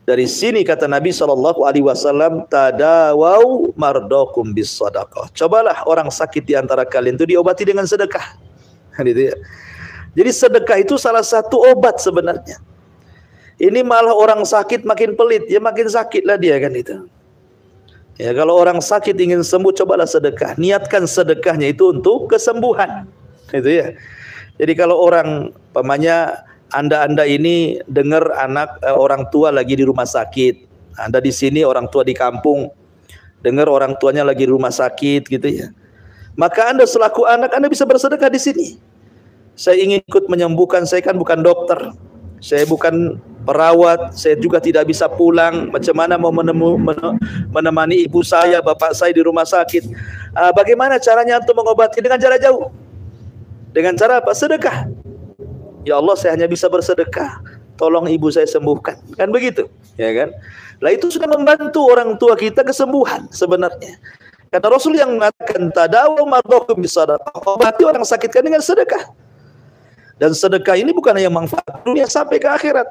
Dari 0.02 0.26
sini 0.26 0.66
kata 0.66 0.90
Nabi 0.90 1.14
Shallallahu 1.14 1.62
Alaihi 1.62 1.86
Wasallam, 1.86 2.50
tadawau 2.50 3.70
mardokum 3.78 4.50
bis. 4.50 4.74
Cobalah 5.38 5.86
orang 5.86 6.10
sakit 6.10 6.42
di 6.42 6.58
antara 6.58 6.82
kalian 6.82 7.14
itu 7.14 7.26
diobati 7.30 7.62
dengan 7.62 7.86
sedekah. 7.86 8.34
Gitu 8.98 9.30
ya. 9.30 9.34
Jadi 10.12 10.30
sedekah 10.34 10.78
itu 10.82 10.98
salah 10.98 11.22
satu 11.22 11.62
obat 11.70 12.02
sebenarnya. 12.02 12.58
Ini 13.62 13.86
malah 13.86 14.10
orang 14.10 14.42
sakit 14.42 14.82
makin 14.82 15.14
pelit, 15.14 15.46
ya 15.46 15.62
makin 15.62 15.86
sakitlah 15.86 16.34
dia 16.34 16.58
kan 16.58 16.74
itu. 16.74 17.06
Ya, 18.20 18.34
kalau 18.36 18.58
orang 18.58 18.82
sakit 18.82 19.16
ingin 19.16 19.40
sembuh, 19.40 19.72
cobalah 19.72 20.04
sedekah. 20.04 20.58
Niatkan 20.60 21.08
sedekahnya 21.08 21.72
itu 21.72 21.94
untuk 21.94 22.28
kesembuhan. 22.28 23.08
Itu 23.54 23.70
ya. 23.70 23.96
Jadi 24.60 24.72
kalau 24.76 25.00
orang 25.00 25.54
pamannya 25.72 26.36
anda-anda 26.72 27.28
ini 27.28 27.78
dengar 27.84 28.32
anak 28.40 28.80
eh, 28.80 28.96
orang 28.96 29.28
tua 29.28 29.52
lagi 29.52 29.76
di 29.76 29.84
rumah 29.84 30.08
sakit. 30.08 30.72
Anda 30.96 31.20
di 31.24 31.32
sini 31.32 31.64
orang 31.64 31.88
tua 31.88 32.04
di 32.04 32.12
kampung 32.12 32.68
dengar 33.44 33.66
orang 33.68 33.96
tuanya 33.98 34.24
lagi 34.24 34.48
di 34.48 34.52
rumah 34.52 34.72
sakit 34.72 35.28
gitu 35.28 35.48
ya. 35.48 35.68
Maka 36.32 36.72
Anda 36.72 36.88
selaku 36.88 37.28
anak 37.28 37.52
Anda 37.52 37.68
bisa 37.68 37.84
bersedekah 37.84 38.32
di 38.32 38.40
sini. 38.40 38.66
Saya 39.52 39.84
ingin 39.84 40.00
ikut 40.08 40.32
menyembuhkan, 40.32 40.88
saya 40.88 41.04
kan 41.04 41.20
bukan 41.20 41.44
dokter. 41.44 41.92
Saya 42.42 42.64
bukan 42.64 43.20
perawat, 43.44 44.16
saya 44.16 44.34
juga 44.40 44.58
tidak 44.58 44.88
bisa 44.88 45.06
pulang. 45.06 45.68
Macam 45.68 45.92
mana 45.92 46.16
mau 46.16 46.32
menemu, 46.32 46.80
menemani 47.52 48.08
ibu 48.08 48.24
saya, 48.24 48.64
bapak 48.64 48.96
saya 48.96 49.12
di 49.12 49.20
rumah 49.20 49.44
sakit? 49.44 49.92
Uh, 50.32 50.50
bagaimana 50.56 50.96
caranya 50.96 51.38
untuk 51.38 51.54
mengobati 51.54 52.00
dengan 52.00 52.16
cara 52.16 52.40
jauh? 52.40 52.72
Dengan 53.70 53.94
cara 53.94 54.24
apa? 54.24 54.32
Sedekah. 54.32 55.01
Ya 55.82 55.98
Allah, 55.98 56.14
saya 56.14 56.38
hanya 56.38 56.46
bisa 56.46 56.70
bersedekah. 56.70 57.42
Tolong 57.74 58.06
ibu 58.06 58.30
saya 58.30 58.46
sembuhkan. 58.46 59.18
Kan 59.18 59.34
begitu, 59.34 59.66
ya 59.98 60.10
kan? 60.14 60.30
Lah 60.82 60.90
itu 60.94 61.10
sudah 61.10 61.30
membantu 61.30 61.86
orang 61.90 62.14
tua 62.18 62.34
kita 62.34 62.62
kesembuhan 62.62 63.26
sebenarnya. 63.30 63.98
Kata 64.52 64.68
Rasul 64.68 64.98
yang 65.00 65.16
mengatakan 65.16 65.72
tadawu 65.72 66.28
mardokum 66.28 66.76
bisadaqah. 66.82 67.32
Obati 67.56 67.82
orang 67.88 68.04
sakitkan 68.04 68.44
dengan 68.44 68.60
sedekah. 68.60 69.08
Dan 70.20 70.36
sedekah 70.36 70.76
ini 70.76 70.92
bukan 70.92 71.16
hanya 71.16 71.32
manfaat 71.32 71.82
dunia 71.82 72.04
sampai 72.04 72.36
ke 72.36 72.46
akhirat. 72.46 72.84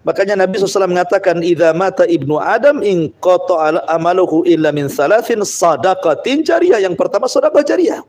Makanya 0.00 0.32
Nabi 0.46 0.56
SAW 0.56 0.88
mengatakan, 0.88 1.44
"Idza 1.44 1.76
mata 1.76 2.08
ibnu 2.08 2.40
Adam 2.40 2.80
in 2.80 3.12
qata 3.20 3.84
amaluhu 3.84 4.48
illa 4.48 4.72
min 4.72 4.88
salasin 4.88 5.44
sadaqatin 5.44 6.40
jariyah." 6.40 6.80
Yang 6.80 6.96
pertama 6.96 7.28
sedekah 7.28 7.60
jariyah. 7.60 8.00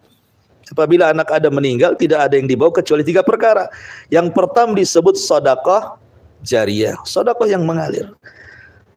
Apabila 0.72 1.12
anak 1.12 1.28
Adam 1.28 1.60
meninggal, 1.60 2.00
tidak 2.00 2.32
ada 2.32 2.40
yang 2.40 2.48
dibawa 2.48 2.72
kecuali 2.72 3.04
tiga 3.04 3.22
perkara. 3.22 3.68
Yang 4.08 4.32
pertama 4.32 4.72
disebut 4.74 5.20
sedekah 5.20 6.00
jariyah, 6.48 6.96
sedekah 7.04 7.48
yang 7.52 7.68
mengalir. 7.68 8.08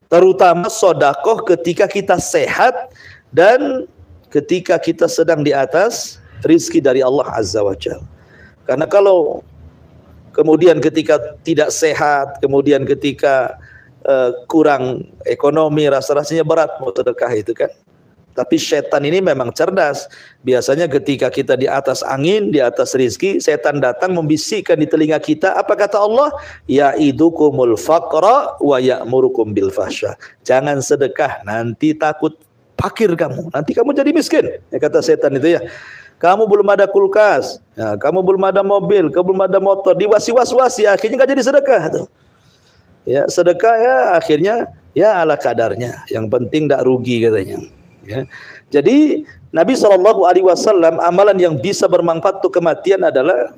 Terutama 0.07 0.71
sedekah 0.71 1.43
ketika 1.55 1.91
kita 1.91 2.17
sehat 2.23 2.95
dan 3.35 3.91
ketika 4.31 4.79
kita 4.79 5.11
sedang 5.11 5.43
di 5.43 5.51
atas 5.51 6.23
rizki 6.47 6.79
dari 6.79 7.03
Allah 7.03 7.27
Azza 7.35 7.59
wa 7.63 7.75
Jalla. 7.75 8.07
Karena 8.65 8.87
kalau 8.87 9.43
kemudian 10.35 10.79
ketika 10.79 11.19
tidak 11.43 11.75
sehat, 11.75 12.39
kemudian 12.39 12.83
ketika 12.87 13.59
uh, 14.07 14.31
kurang 14.51 15.07
ekonomi, 15.27 15.91
rasa-rasanya 15.91 16.47
berat 16.47 16.71
mau 16.79 16.95
sedekah 16.95 17.33
itu 17.35 17.53
kan. 17.55 17.71
Tapi 18.35 18.59
setan 18.59 19.07
ini 19.07 19.23
memang 19.23 19.55
cerdas. 19.55 20.11
Biasanya 20.43 20.91
ketika 20.91 21.31
kita 21.31 21.55
di 21.55 21.71
atas 21.71 22.03
angin, 22.03 22.51
di 22.51 22.59
atas 22.59 22.99
rizki, 22.99 23.39
setan 23.39 23.79
datang 23.79 24.13
membisikkan 24.13 24.75
di 24.75 24.91
telinga 24.91 25.23
kita. 25.23 25.55
Apa 25.55 25.79
kata 25.79 26.03
Allah? 26.03 26.35
Ya 26.67 26.99
idukumul 26.99 27.79
faqra 27.79 28.59
wa 28.59 28.79
ya'murukum 28.83 29.55
bil 29.55 29.71
fahsya. 29.71 30.19
Jangan 30.43 30.83
sedekah, 30.83 31.47
nanti 31.47 31.95
takut 31.95 32.35
fakir 32.75 33.15
kamu. 33.15 33.55
Nanti 33.55 33.71
kamu 33.71 33.95
jadi 33.95 34.11
miskin. 34.11 34.59
Ya 34.75 34.79
kata 34.83 34.99
setan 34.99 35.39
itu 35.39 35.55
ya. 35.55 35.63
Kamu 36.19 36.47
belum 36.47 36.65
ada 36.71 36.87
kulkas, 36.87 37.59
ya, 37.75 37.99
kamu 37.99 38.23
belum 38.23 38.43
ada 38.49 38.63
mobil, 38.63 39.11
kamu 39.11 39.35
belum 39.35 39.43
ada 39.45 39.59
motor, 39.59 39.99
diwasi-was-wasi, 39.99 40.87
akhirnya 40.87 41.21
nggak 41.21 41.31
jadi 41.37 41.43
sedekah 41.43 41.83
tuh. 41.91 42.07
Ya, 43.05 43.29
sedekah 43.29 43.77
ya 43.77 43.97
akhirnya 44.17 44.55
ya 44.97 45.21
ala 45.21 45.37
kadarnya. 45.37 46.07
Yang 46.09 46.27
penting 46.33 46.71
tidak 46.71 46.87
rugi 46.89 47.21
katanya. 47.21 47.69
Ya. 48.05 48.29
Jadi 48.69 49.25
Nabi 49.55 49.75
Shallallahu 49.79 50.27
Alaihi 50.29 50.47
Wasallam 50.47 51.01
amalan 51.01 51.37
yang 51.41 51.55
bisa 51.57 51.89
bermanfaat 51.89 52.43
untuk 52.43 52.59
kematian 52.59 53.01
adalah 53.07 53.55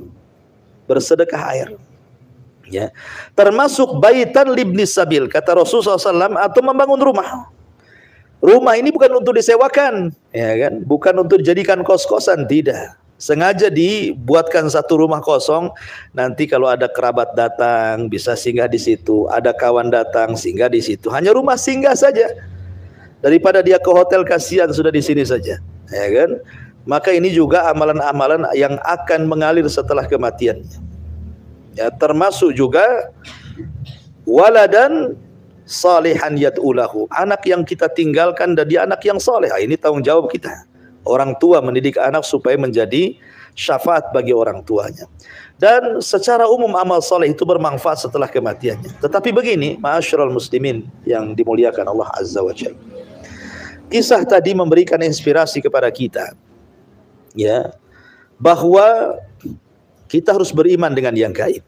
bersedekah 0.87 1.43
air. 1.53 1.69
Ya, 2.67 2.91
termasuk 3.39 4.03
baitan 4.03 4.51
libni 4.51 4.83
sabil 4.91 5.31
kata 5.31 5.55
Rasulullah 5.55 6.03
SAW 6.03 6.35
atau 6.35 6.61
membangun 6.67 6.99
rumah. 6.99 7.47
Rumah 8.43 8.75
ini 8.75 8.91
bukan 8.91 9.23
untuk 9.23 9.39
disewakan, 9.39 10.11
ya 10.35 10.51
kan? 10.67 10.83
Bukan 10.83 11.15
untuk 11.15 11.39
dijadikan 11.39 11.87
kos-kosan, 11.87 12.43
tidak. 12.51 12.99
Sengaja 13.17 13.73
dibuatkan 13.73 14.69
satu 14.69 15.01
rumah 15.01 15.23
kosong, 15.25 15.73
nanti 16.13 16.45
kalau 16.45 16.69
ada 16.69 16.91
kerabat 16.91 17.33
datang 17.33 18.11
bisa 18.13 18.37
singgah 18.37 18.69
di 18.69 18.77
situ, 18.77 19.31
ada 19.31 19.57
kawan 19.57 19.89
datang 19.89 20.37
singgah 20.37 20.69
di 20.69 20.85
situ. 20.85 21.09
Hanya 21.09 21.33
rumah 21.33 21.57
singgah 21.57 21.97
saja 21.97 22.29
daripada 23.27 23.59
dia 23.59 23.83
ke 23.83 23.91
hotel 23.91 24.23
kasihan 24.23 24.71
sudah 24.71 24.95
di 24.95 25.03
sini 25.03 25.27
saja. 25.27 25.59
Ya 25.91 26.07
kan? 26.15 26.39
Maka 26.87 27.11
ini 27.11 27.35
juga 27.35 27.67
amalan-amalan 27.75 28.47
yang 28.55 28.79
akan 28.87 29.27
mengalir 29.27 29.67
setelah 29.67 30.07
kematiannya. 30.07 30.79
Ya 31.75 31.91
termasuk 31.91 32.55
juga 32.55 33.11
waladan 34.23 35.19
salihan 35.67 36.39
yad'ulahu. 36.39 37.11
Anak 37.11 37.43
yang 37.51 37.67
kita 37.67 37.91
tinggalkan 37.91 38.55
dan 38.55 38.71
dia 38.71 38.87
anak 38.87 39.03
yang 39.03 39.19
soleh 39.19 39.51
ah, 39.51 39.59
ini 39.59 39.75
tanggung 39.75 40.07
jawab 40.07 40.31
kita. 40.31 40.63
Orang 41.03 41.35
tua 41.43 41.59
mendidik 41.59 41.99
anak 41.99 42.23
supaya 42.23 42.55
menjadi 42.55 43.19
syafaat 43.59 44.15
bagi 44.15 44.31
orang 44.31 44.63
tuanya. 44.63 45.11
Dan 45.59 45.99
secara 45.99 46.47
umum 46.47 46.71
amal 46.79 47.03
soleh 47.03 47.35
itu 47.35 47.43
bermanfaat 47.43 48.07
setelah 48.07 48.31
kematiannya. 48.31 49.03
Tetapi 49.03 49.35
begini 49.35 49.75
ma'asyiral 49.83 50.31
muslimin 50.31 50.87
yang 51.03 51.35
dimuliakan 51.35 51.91
Allah 51.91 52.07
azza 52.15 52.39
wa 52.47 52.55
jalla 52.55 52.79
Kisah 53.87 54.27
tadi 54.27 54.51
memberikan 54.51 54.99
inspirasi 54.99 55.63
kepada 55.63 55.87
kita. 55.91 56.35
Ya. 57.39 57.75
Bahwa 58.37 59.17
kita 60.11 60.35
harus 60.35 60.51
beriman 60.51 60.91
dengan 60.93 61.15
yang 61.15 61.31
gaib. 61.31 61.63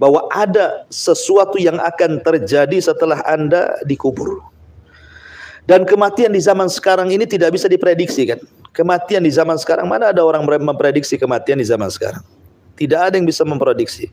Bahwa 0.00 0.24
ada 0.32 0.88
sesuatu 0.88 1.60
yang 1.60 1.76
akan 1.76 2.24
terjadi 2.24 2.80
setelah 2.80 3.20
Anda 3.28 3.76
dikubur. 3.84 4.40
Dan 5.68 5.84
kematian 5.84 6.32
di 6.32 6.40
zaman 6.40 6.72
sekarang 6.72 7.12
ini 7.12 7.28
tidak 7.28 7.52
bisa 7.52 7.68
diprediksi 7.68 8.24
kan. 8.24 8.40
Kematian 8.72 9.22
di 9.22 9.30
zaman 9.30 9.60
sekarang 9.60 9.86
mana 9.86 10.10
ada 10.10 10.24
orang 10.24 10.42
memprediksi 10.46 11.20
kematian 11.20 11.60
di 11.60 11.66
zaman 11.68 11.92
sekarang? 11.92 12.24
Tidak 12.80 12.96
ada 12.96 13.12
yang 13.20 13.28
bisa 13.28 13.44
memprediksi. 13.44 14.08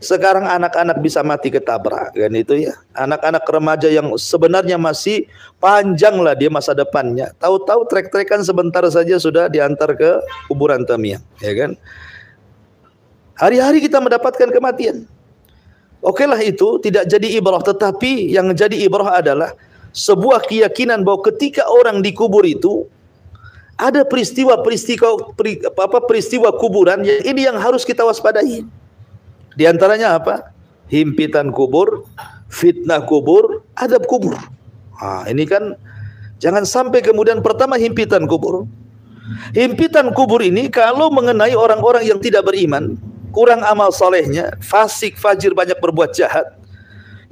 Sekarang 0.00 0.48
anak-anak 0.48 1.04
bisa 1.04 1.20
mati 1.20 1.52
ketabrak 1.52 2.16
kan 2.16 2.32
itu 2.32 2.64
ya. 2.64 2.72
Anak-anak 2.96 3.44
remaja 3.44 3.92
yang 3.92 4.16
sebenarnya 4.16 4.80
masih 4.80 5.28
panjang 5.60 6.16
lah 6.24 6.32
dia 6.32 6.48
masa 6.48 6.72
depannya. 6.72 7.36
Tahu-tahu 7.36 7.84
trek-trekan 7.92 8.40
sebentar 8.40 8.80
saja 8.88 9.20
sudah 9.20 9.52
diantar 9.52 9.92
ke 9.92 10.16
kuburan 10.48 10.88
tamiang, 10.88 11.20
ya 11.44 11.52
kan? 11.52 11.76
Hari-hari 13.36 13.84
kita 13.84 14.00
mendapatkan 14.00 14.48
kematian. 14.48 15.04
Oke 16.00 16.24
lah 16.24 16.40
itu 16.40 16.80
tidak 16.80 17.04
jadi 17.12 17.36
ibrah, 17.36 17.60
tetapi 17.60 18.32
yang 18.32 18.48
jadi 18.56 18.80
ibrah 18.80 19.20
adalah 19.20 19.52
sebuah 19.92 20.48
keyakinan 20.48 21.04
bahwa 21.04 21.20
ketika 21.28 21.68
orang 21.68 22.00
dikubur 22.00 22.48
itu 22.48 22.88
ada 23.76 24.08
peristiwa-peristiwa 24.08 25.36
apa 25.76 25.98
peristiwa 26.08 26.48
kuburan 26.56 27.04
yang 27.04 27.20
ini 27.28 27.40
yang 27.44 27.60
harus 27.60 27.84
kita 27.84 28.02
waspadai. 28.02 28.64
Di 29.56 29.64
antaranya 29.68 30.16
apa? 30.16 30.52
Himpitan 30.88 31.52
kubur, 31.52 32.08
fitnah 32.48 33.04
kubur, 33.04 33.64
adab 33.76 34.08
kubur. 34.08 34.36
Nah, 34.96 35.28
ini 35.28 35.44
kan 35.44 35.76
jangan 36.40 36.64
sampai 36.64 37.04
kemudian 37.04 37.44
pertama 37.44 37.76
himpitan 37.76 38.24
kubur. 38.24 38.64
Himpitan 39.52 40.14
kubur 40.16 40.40
ini 40.40 40.70
kalau 40.72 41.10
mengenai 41.12 41.52
orang-orang 41.52 42.06
yang 42.06 42.20
tidak 42.22 42.46
beriman, 42.46 42.96
kurang 43.34 43.60
amal 43.66 43.90
solehnya, 43.92 44.54
fasik, 44.62 45.18
fajir, 45.18 45.52
banyak 45.52 45.76
berbuat 45.82 46.14
jahat, 46.14 46.54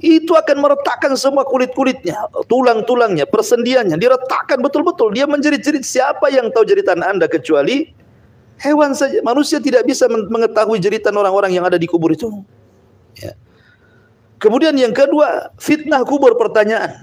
itu 0.05 0.37
akan 0.37 0.61
meretakkan 0.61 1.17
semua 1.17 1.41
kulit-kulitnya, 1.41 2.29
tulang-tulangnya, 2.45 3.25
persendiannya, 3.25 3.97
diretakkan 3.97 4.61
betul-betul. 4.61 5.09
Dia 5.17 5.25
menjerit-jerit 5.25 5.81
siapa 5.81 6.29
yang 6.29 6.53
tahu 6.53 6.61
jeritan 6.61 7.01
Anda 7.01 7.25
kecuali 7.25 7.89
hewan 8.61 8.93
saja. 8.93 9.25
Manusia 9.25 9.57
tidak 9.57 9.89
bisa 9.89 10.05
mengetahui 10.05 10.77
jeritan 10.77 11.17
orang-orang 11.17 11.57
yang 11.57 11.65
ada 11.65 11.81
di 11.81 11.89
kubur 11.89 12.13
itu. 12.13 12.29
Ya. 13.17 13.33
Kemudian 14.37 14.77
yang 14.77 14.93
kedua, 14.93 15.49
fitnah 15.57 16.05
kubur 16.05 16.37
pertanyaan. 16.37 17.01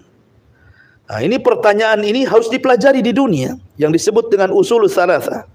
Nah, 1.11 1.21
ini 1.21 1.43
pertanyaan 1.43 2.01
ini 2.07 2.23
harus 2.23 2.47
dipelajari 2.47 3.03
di 3.03 3.11
dunia 3.11 3.59
yang 3.77 3.91
disebut 3.91 4.31
dengan 4.31 4.55
usul 4.55 4.87
salasa. 4.87 5.51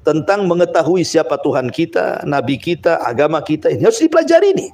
Tentang 0.00 0.48
mengetahui 0.48 1.04
siapa 1.04 1.36
Tuhan 1.36 1.68
kita, 1.68 2.24
nabi 2.24 2.56
kita, 2.56 3.04
agama 3.04 3.44
kita 3.44 3.68
ini 3.68 3.84
harus 3.84 4.00
dipelajari 4.00 4.56
ini. 4.56 4.66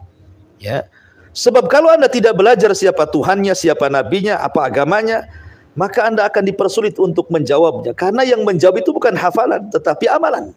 Ya. 0.63 0.87
Sebab 1.35 1.67
kalau 1.67 1.91
Anda 1.91 2.07
tidak 2.07 2.39
belajar 2.39 2.71
siapa 2.79 3.11
Tuhannya, 3.11 3.59
siapa 3.59 3.91
nabinya, 3.91 4.39
apa 4.39 4.71
agamanya, 4.71 5.27
maka 5.75 6.07
Anda 6.07 6.31
akan 6.31 6.47
dipersulit 6.47 6.95
untuk 7.03 7.27
menjawabnya. 7.27 7.91
Karena 7.91 8.23
yang 8.23 8.47
menjawab 8.47 8.79
itu 8.79 8.95
bukan 8.95 9.19
hafalan, 9.19 9.67
tetapi 9.75 10.07
amalan. 10.07 10.55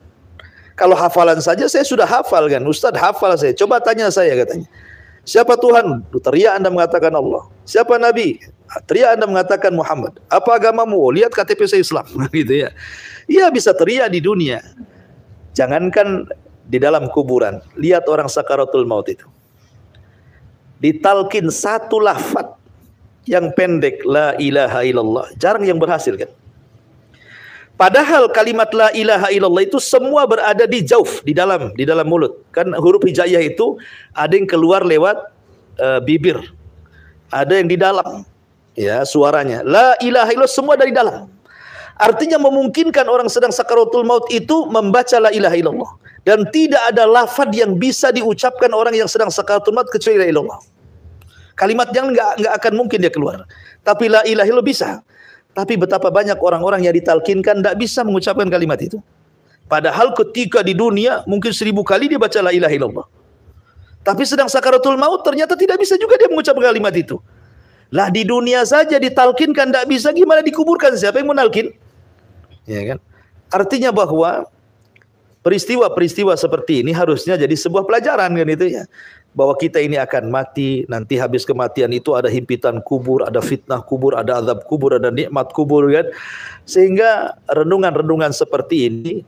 Kalau 0.78 0.94
hafalan 0.94 1.42
saja 1.42 1.66
saya 1.66 1.82
sudah 1.82 2.06
hafal 2.06 2.46
kan. 2.46 2.62
Ustaz 2.70 2.94
hafal 2.94 3.34
saya. 3.34 3.58
Coba 3.58 3.82
tanya 3.82 4.14
saya 4.14 4.38
katanya. 4.38 4.70
Siapa 5.26 5.58
Tuhan? 5.58 6.06
Teriak 6.14 6.62
Anda 6.62 6.70
mengatakan 6.70 7.10
Allah. 7.18 7.50
Siapa 7.66 7.98
Nabi? 7.98 8.38
Teriak 8.86 9.18
Anda 9.18 9.26
mengatakan 9.26 9.74
Muhammad. 9.74 10.22
Apa 10.30 10.62
agamamu? 10.62 11.02
Oh, 11.02 11.10
lihat 11.10 11.34
KTP 11.34 11.66
saya 11.66 11.82
Islam. 11.82 12.06
gitu 12.38 12.54
ya. 12.54 12.70
Iya 13.26 13.50
bisa 13.50 13.74
teriak 13.74 14.14
di 14.14 14.22
dunia. 14.22 14.62
Jangankan 15.58 16.30
di 16.70 16.78
dalam 16.78 17.10
kuburan. 17.10 17.58
Lihat 17.74 18.06
orang 18.06 18.30
sakaratul 18.30 18.86
maut 18.86 19.10
itu 19.10 19.26
ditalkin 20.82 21.50
satu 21.50 22.02
lafad 22.02 22.58
yang 23.28 23.52
pendek 23.54 24.02
la 24.08 24.34
ilaha 24.40 24.82
illallah. 24.88 25.26
Jarang 25.36 25.68
yang 25.68 25.78
berhasil 25.78 26.16
kan? 26.16 26.32
Padahal 27.78 28.34
kalimat 28.34 28.74
la 28.74 28.90
ilaha 28.98 29.30
illallah 29.30 29.62
itu 29.62 29.78
semua 29.78 30.26
berada 30.26 30.66
di 30.66 30.82
jauh 30.82 31.06
di 31.22 31.38
dalam 31.38 31.70
di 31.78 31.86
dalam 31.86 32.10
mulut. 32.10 32.42
Kan 32.50 32.74
huruf 32.74 33.06
hijaiyah 33.06 33.44
itu 33.46 33.78
ada 34.18 34.34
yang 34.34 34.50
keluar 34.50 34.82
lewat 34.82 35.30
uh, 35.78 36.02
bibir. 36.02 36.42
Ada 37.30 37.62
yang 37.62 37.70
di 37.70 37.78
dalam 37.78 38.26
ya 38.74 39.06
suaranya. 39.06 39.62
La 39.62 39.94
ilaha 40.02 40.34
illallah 40.34 40.50
semua 40.50 40.74
dari 40.74 40.90
dalam 40.90 41.30
artinya 41.98 42.38
memungkinkan 42.42 43.06
orang 43.10 43.28
sedang 43.28 43.52
sakaratul 43.52 44.06
maut 44.06 44.26
itu 44.30 44.70
membaca 44.70 45.18
la 45.18 45.30
ilaha 45.34 45.56
illallah 45.58 45.92
dan 46.28 46.44
tidak 46.52 46.84
ada 46.92 47.08
lafad 47.08 47.50
yang 47.56 47.80
bisa 47.80 48.12
diucapkan 48.12 48.72
orang 48.76 48.94
yang 48.94 49.08
sedang 49.08 49.32
sakaratul 49.32 49.72
maut 49.72 49.88
kecuali 49.88 50.20
la 50.24 50.28
ilallah. 50.28 50.60
Kalimat 51.58 51.90
yang 51.96 52.14
enggak 52.14 52.38
enggak 52.38 52.54
akan 52.60 52.74
mungkin 52.78 52.98
dia 53.02 53.10
keluar. 53.10 53.48
Tapi 53.82 54.12
la 54.12 54.22
ilaha 54.28 54.46
illallah 54.46 54.68
bisa. 54.68 55.02
Tapi 55.56 55.74
betapa 55.74 56.14
banyak 56.14 56.38
orang-orang 56.38 56.86
yang 56.86 56.94
ditalkinkan 56.94 57.64
tidak 57.66 57.76
bisa 57.82 58.06
mengucapkan 58.06 58.46
kalimat 58.46 58.78
itu. 58.78 59.02
Padahal 59.66 60.14
ketika 60.14 60.62
di 60.62 60.78
dunia 60.78 61.26
mungkin 61.26 61.50
seribu 61.50 61.82
kali 61.82 62.12
dia 62.12 62.20
baca 62.22 62.40
la 62.44 62.52
ilaha 62.54 62.74
illallah. 62.76 63.08
Tapi 64.06 64.24
sedang 64.24 64.48
sakaratul 64.48 64.96
maut 64.96 65.24
ternyata 65.24 65.56
tidak 65.56 65.80
bisa 65.80 65.96
juga 65.96 66.16
dia 66.20 66.28
mengucapkan 66.28 66.72
kalimat 66.72 66.94
itu. 66.96 67.20
Lah 67.92 68.12
di 68.12 68.28
dunia 68.28 68.68
saja 68.68 69.00
ditalkinkan 69.00 69.72
tidak 69.72 69.86
bisa 69.88 70.12
gimana 70.12 70.44
dikuburkan 70.44 70.96
siapa 71.00 71.24
yang 71.24 71.32
menalkin? 71.32 71.72
Ya 72.68 72.94
kan? 72.94 72.98
Artinya 73.48 73.96
bahwa 73.96 74.46
peristiwa-peristiwa 75.42 76.36
seperti 76.36 76.84
ini 76.84 76.92
harusnya 76.92 77.40
jadi 77.40 77.56
sebuah 77.56 77.88
pelajaran 77.88 78.36
kan 78.36 78.48
itu 78.52 78.68
ya. 78.78 78.84
Bahwa 79.32 79.56
kita 79.56 79.80
ini 79.80 79.96
akan 79.96 80.28
mati 80.28 80.84
nanti 80.92 81.16
habis 81.16 81.48
kematian 81.48 81.94
itu 81.96 82.12
ada 82.18 82.28
himpitan 82.28 82.84
kubur 82.84 83.24
ada 83.24 83.40
fitnah 83.40 83.80
kubur 83.80 84.18
ada 84.18 84.44
azab 84.44 84.68
kubur 84.68 85.00
ada 85.00 85.08
nikmat 85.08 85.48
kubur 85.56 85.88
kan. 85.88 86.12
Sehingga 86.68 87.40
renungan-renungan 87.48 88.36
seperti 88.36 88.92
ini 88.92 89.24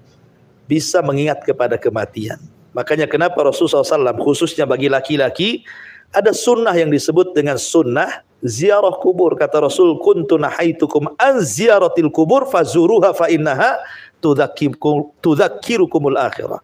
bisa 0.67 0.99
mengingat 0.99 1.41
kepada 1.47 1.80
kematian. 1.80 2.38
Makanya 2.75 3.10
kenapa 3.10 3.41
Rasulullah 3.41 3.82
SAW 3.82 4.21
khususnya 4.21 4.67
bagi 4.67 4.91
laki-laki 4.91 5.65
Ada 6.10 6.34
sunnah 6.34 6.74
yang 6.74 6.89
disebut 6.89 7.38
dengan 7.38 7.62
sunnah 7.62 8.26
ziarah 8.41 8.98
kubur. 8.98 9.38
Kata 9.38 9.62
Rasul, 9.62 10.00
kuntu 10.02 10.41
nahaitukum 10.41 11.13
an 11.19 11.43
ziaratil 11.43 12.10
kubur 12.10 12.50
fazuruha 12.50 13.13
fa 13.13 13.30
innaha 13.30 13.78
tudzakirukumul 14.19 16.17
akhirah. 16.17 16.60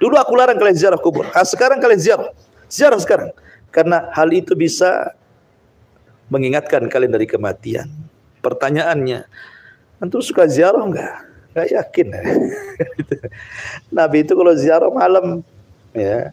Dulu 0.00 0.14
aku 0.16 0.32
larang 0.34 0.58
kalian 0.58 0.76
ziarah 0.78 1.00
kubur. 1.00 1.28
Ah, 1.36 1.44
sekarang 1.46 1.78
kalian 1.78 2.00
ziarah. 2.00 2.28
Ziarah 2.66 2.98
sekarang. 2.98 3.30
Karena 3.70 4.08
hal 4.16 4.32
itu 4.32 4.56
bisa 4.56 5.12
mengingatkan 6.32 6.88
kalian 6.90 7.12
dari 7.14 7.28
kematian. 7.28 7.86
Pertanyaannya, 8.42 9.26
antum 10.02 10.22
suka 10.22 10.48
ziarah 10.48 10.82
enggak? 10.82 11.14
Enggak 11.54 11.68
yakin. 11.72 12.06
Nabi 13.96 14.24
itu 14.26 14.32
kalau 14.34 14.54
ziarah 14.56 14.90
malam 14.90 15.44
ya. 15.94 16.32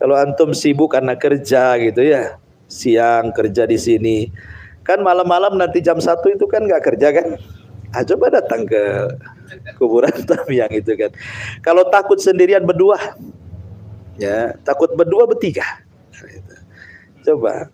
Kalau 0.00 0.16
antum 0.16 0.56
sibuk 0.56 0.96
karena 0.96 1.12
kerja 1.12 1.76
gitu 1.76 2.00
ya, 2.00 2.40
siang 2.64 3.36
kerja 3.36 3.68
di 3.68 3.76
sini. 3.76 4.32
Kan 4.80 5.04
malam-malam 5.04 5.60
nanti 5.60 5.84
jam 5.84 6.00
satu 6.00 6.32
itu 6.32 6.48
kan 6.48 6.64
nggak 6.64 6.80
kerja 6.88 7.12
kan? 7.12 7.36
Ah, 7.92 8.00
coba 8.00 8.32
datang 8.32 8.64
ke 8.64 8.80
kuburan 9.76 10.08
yang 10.48 10.72
itu 10.72 10.96
kan. 10.96 11.12
Kalau 11.60 11.84
takut 11.92 12.16
sendirian 12.16 12.64
berdua, 12.64 12.96
ya 14.16 14.56
takut 14.64 14.88
berdua 14.96 15.28
bertiga. 15.28 15.84
Coba 17.20 17.68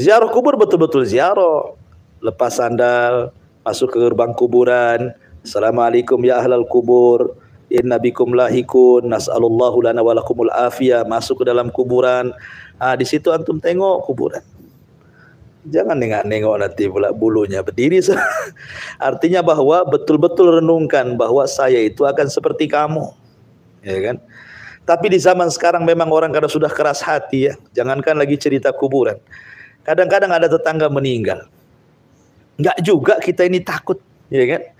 ziarah 0.00 0.32
kubur 0.32 0.56
betul-betul 0.56 1.04
ziarah. 1.04 1.76
Lepas 2.24 2.56
sandal, 2.56 3.36
masuk 3.68 3.92
ke 3.92 4.00
gerbang 4.00 4.32
kuburan. 4.32 5.12
Assalamualaikum 5.44 6.16
ya 6.24 6.40
ahlal 6.40 6.64
kubur 6.64 7.43
inna 7.74 7.98
bikum 7.98 8.30
lahikun 8.30 9.10
nas'alullahu 9.10 9.82
lana 9.82 10.00
walakumul 10.00 10.50
afiyah. 10.54 11.02
Masuk 11.04 11.42
ke 11.42 11.44
dalam 11.50 11.68
kuburan. 11.74 12.30
Ah 12.78 12.94
di 12.94 13.02
situ 13.02 13.34
antum 13.34 13.58
tengok 13.58 14.06
kuburan. 14.06 14.42
Jangan 15.64 15.96
nengok-nengok 15.96 16.56
nanti 16.60 16.84
pula 16.92 17.10
bulunya 17.10 17.64
berdiri. 17.64 17.98
Artinya 19.08 19.40
bahwa 19.40 19.80
betul-betul 19.88 20.60
renungkan 20.60 21.16
bahwa 21.16 21.48
saya 21.48 21.80
itu 21.80 22.04
akan 22.04 22.28
seperti 22.28 22.68
kamu. 22.68 23.10
Ya 23.80 23.98
kan? 24.12 24.16
Tapi 24.84 25.16
di 25.16 25.18
zaman 25.18 25.48
sekarang 25.48 25.88
memang 25.88 26.12
orang 26.12 26.28
kadang 26.28 26.52
sudah 26.52 26.68
keras 26.68 27.00
hati 27.00 27.48
ya. 27.48 27.56
Jangankan 27.72 28.20
lagi 28.20 28.36
cerita 28.36 28.68
kuburan. 28.76 29.16
Kadang-kadang 29.88 30.36
ada 30.36 30.44
tetangga 30.52 30.92
meninggal. 30.92 31.48
Enggak 32.60 32.76
juga 32.84 33.14
kita 33.24 33.48
ini 33.48 33.64
takut. 33.64 33.96
Ya 34.28 34.44
kan 34.44 34.73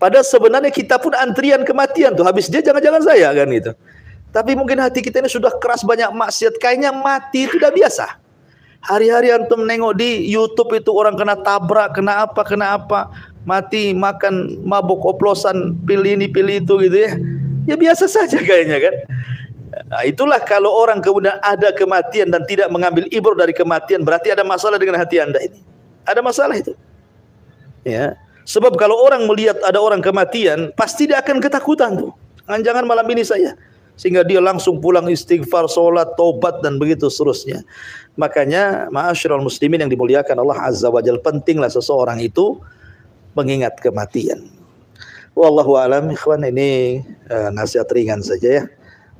Padahal 0.00 0.24
sebenarnya 0.24 0.72
kita 0.72 0.96
pun 0.96 1.12
antrian 1.12 1.60
kematian 1.60 2.16
tuh. 2.16 2.24
Habis 2.24 2.48
dia 2.48 2.64
jangan-jangan 2.64 3.04
saya 3.04 3.36
kan 3.36 3.48
itu. 3.52 3.76
Tapi 4.32 4.56
mungkin 4.56 4.80
hati 4.80 5.04
kita 5.04 5.20
ini 5.20 5.28
sudah 5.28 5.52
keras 5.60 5.84
banyak 5.84 6.08
maksiat. 6.08 6.56
Kayaknya 6.56 6.88
mati 6.88 7.44
itu 7.44 7.60
udah 7.60 7.68
biasa. 7.68 8.16
Hari-hari 8.80 9.28
antum 9.28 9.68
nengok 9.68 10.00
di 10.00 10.24
YouTube 10.24 10.72
itu 10.72 10.88
orang 10.96 11.20
kena 11.20 11.36
tabrak, 11.36 11.92
kena 11.92 12.24
apa, 12.24 12.40
kena 12.48 12.80
apa. 12.80 13.12
Mati, 13.44 13.92
makan, 13.92 14.64
mabuk, 14.64 15.04
oplosan, 15.04 15.76
pilih 15.84 16.16
ini, 16.16 16.32
pilih 16.32 16.64
itu 16.64 16.80
gitu 16.80 16.96
ya. 16.96 17.12
Ya 17.68 17.76
biasa 17.76 18.08
saja 18.08 18.40
kayaknya 18.40 18.80
kan. 18.80 18.94
Nah, 19.90 20.02
itulah 20.08 20.40
kalau 20.40 20.72
orang 20.72 21.04
kemudian 21.04 21.36
ada 21.44 21.76
kematian 21.76 22.32
dan 22.32 22.48
tidak 22.48 22.72
mengambil 22.72 23.04
ibrah 23.12 23.36
dari 23.36 23.52
kematian. 23.52 24.00
Berarti 24.00 24.32
ada 24.32 24.48
masalah 24.48 24.80
dengan 24.80 24.96
hati 24.96 25.20
anda 25.20 25.44
ini. 25.44 25.60
Ada 26.08 26.24
masalah 26.24 26.56
itu. 26.56 26.72
Ya. 27.84 28.16
Sebab 28.50 28.74
kalau 28.74 28.98
orang 28.98 29.30
melihat 29.30 29.62
ada 29.62 29.78
orang 29.78 30.02
kematian, 30.02 30.74
pasti 30.74 31.06
dia 31.06 31.22
akan 31.22 31.38
ketakutan 31.38 31.94
tuh. 31.94 32.10
Jangan 32.50 32.82
malam 32.82 33.06
ini 33.14 33.22
saya. 33.22 33.54
Sehingga 33.94 34.26
dia 34.26 34.42
langsung 34.42 34.82
pulang 34.82 35.06
istighfar, 35.06 35.70
sholat, 35.70 36.18
tobat, 36.18 36.58
dan 36.58 36.74
begitu 36.82 37.06
seterusnya. 37.06 37.62
Makanya, 38.18 38.90
ma'asyiral 38.90 39.38
muslimin 39.38 39.86
yang 39.86 39.92
dimuliakan 39.92 40.34
Allah 40.42 40.66
Azza 40.66 40.90
wa 40.90 40.98
Jal, 40.98 41.22
pentinglah 41.22 41.70
seseorang 41.70 42.18
itu 42.18 42.58
mengingat 43.38 43.78
kematian. 43.78 44.50
Wallahu 45.38 45.78
alam, 45.78 46.10
ikhwan, 46.10 46.42
ini 46.42 47.04
uh, 47.30 47.54
nasihat 47.54 47.86
ringan 47.94 48.18
saja 48.18 48.48
ya. 48.50 48.64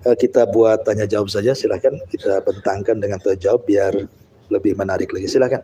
Uh, 0.03 0.17
kita 0.19 0.43
buat 0.51 0.83
tanya 0.83 1.07
jawab 1.07 1.31
saja, 1.31 1.55
silakan 1.55 2.03
kita 2.11 2.43
bentangkan 2.43 2.99
dengan 2.99 3.23
tanya 3.23 3.39
jawab 3.39 3.63
biar 3.69 3.95
lebih 4.51 4.75
menarik 4.75 5.15
lagi. 5.15 5.31
Silakan. 5.31 5.63